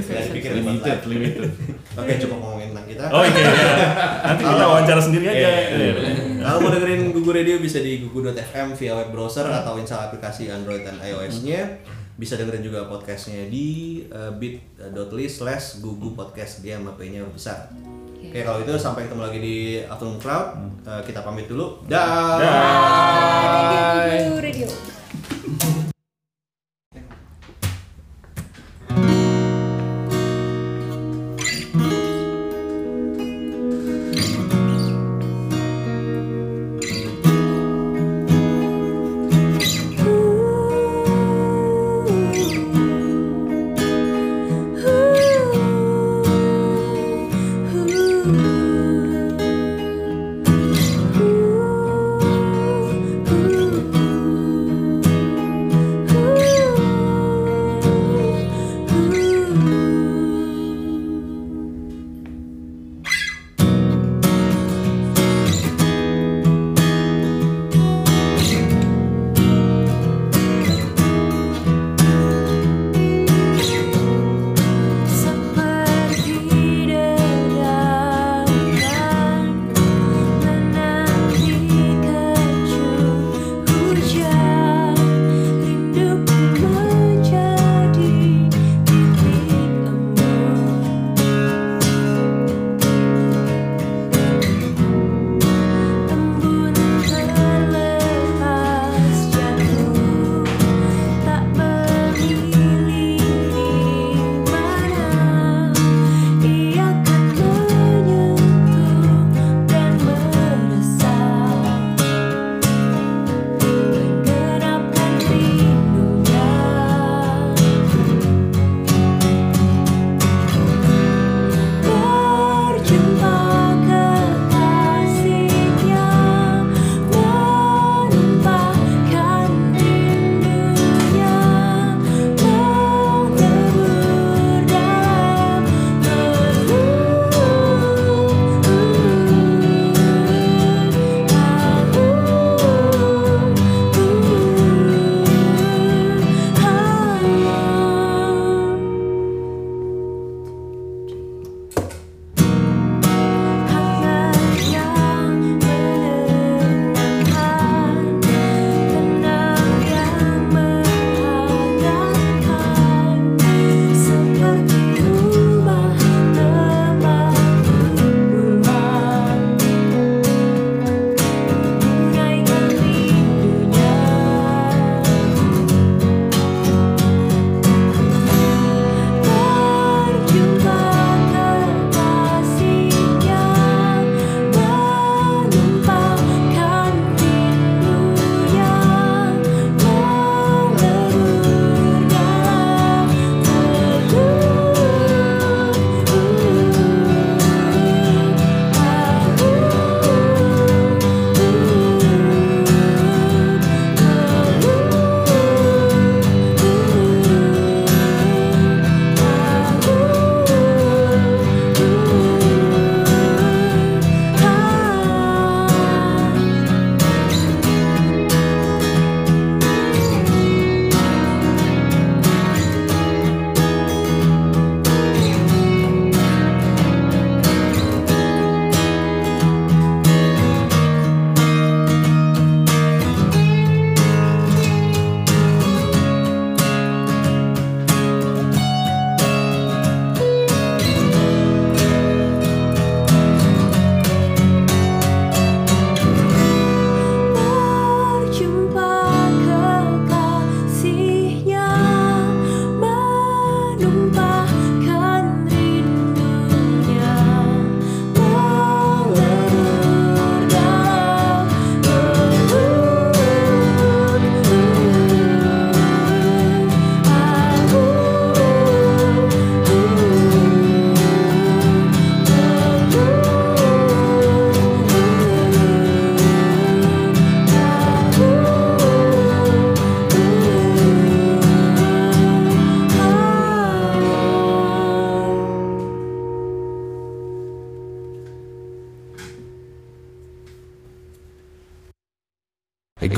[0.07, 1.51] Dipikir buat Limited, limited.
[1.99, 3.03] Oke, cukup ngomongin tentang kita.
[3.11, 3.43] Oh iya.
[3.43, 3.87] iya.
[4.23, 5.35] Nanti kita wawancara sendiri aja.
[5.35, 5.53] Iya.
[5.75, 5.93] Iya.
[6.39, 10.87] Kalau mau dengerin Gugu Radio bisa di gugu.fm via web browser atau install aplikasi Android
[10.87, 11.83] dan iOS-nya.
[12.15, 17.71] Bisa dengerin juga podcastnya di uh, bit.ly slash gugu podcast dia sama P-nya besar.
[18.19, 19.55] Oke kalau itu sampai ketemu lagi di
[19.87, 20.47] Afternoon Crowd.
[20.83, 21.79] Uh, kita pamit dulu.
[21.87, 22.35] Dah.
[24.03, 24.98] Thank you, Radio.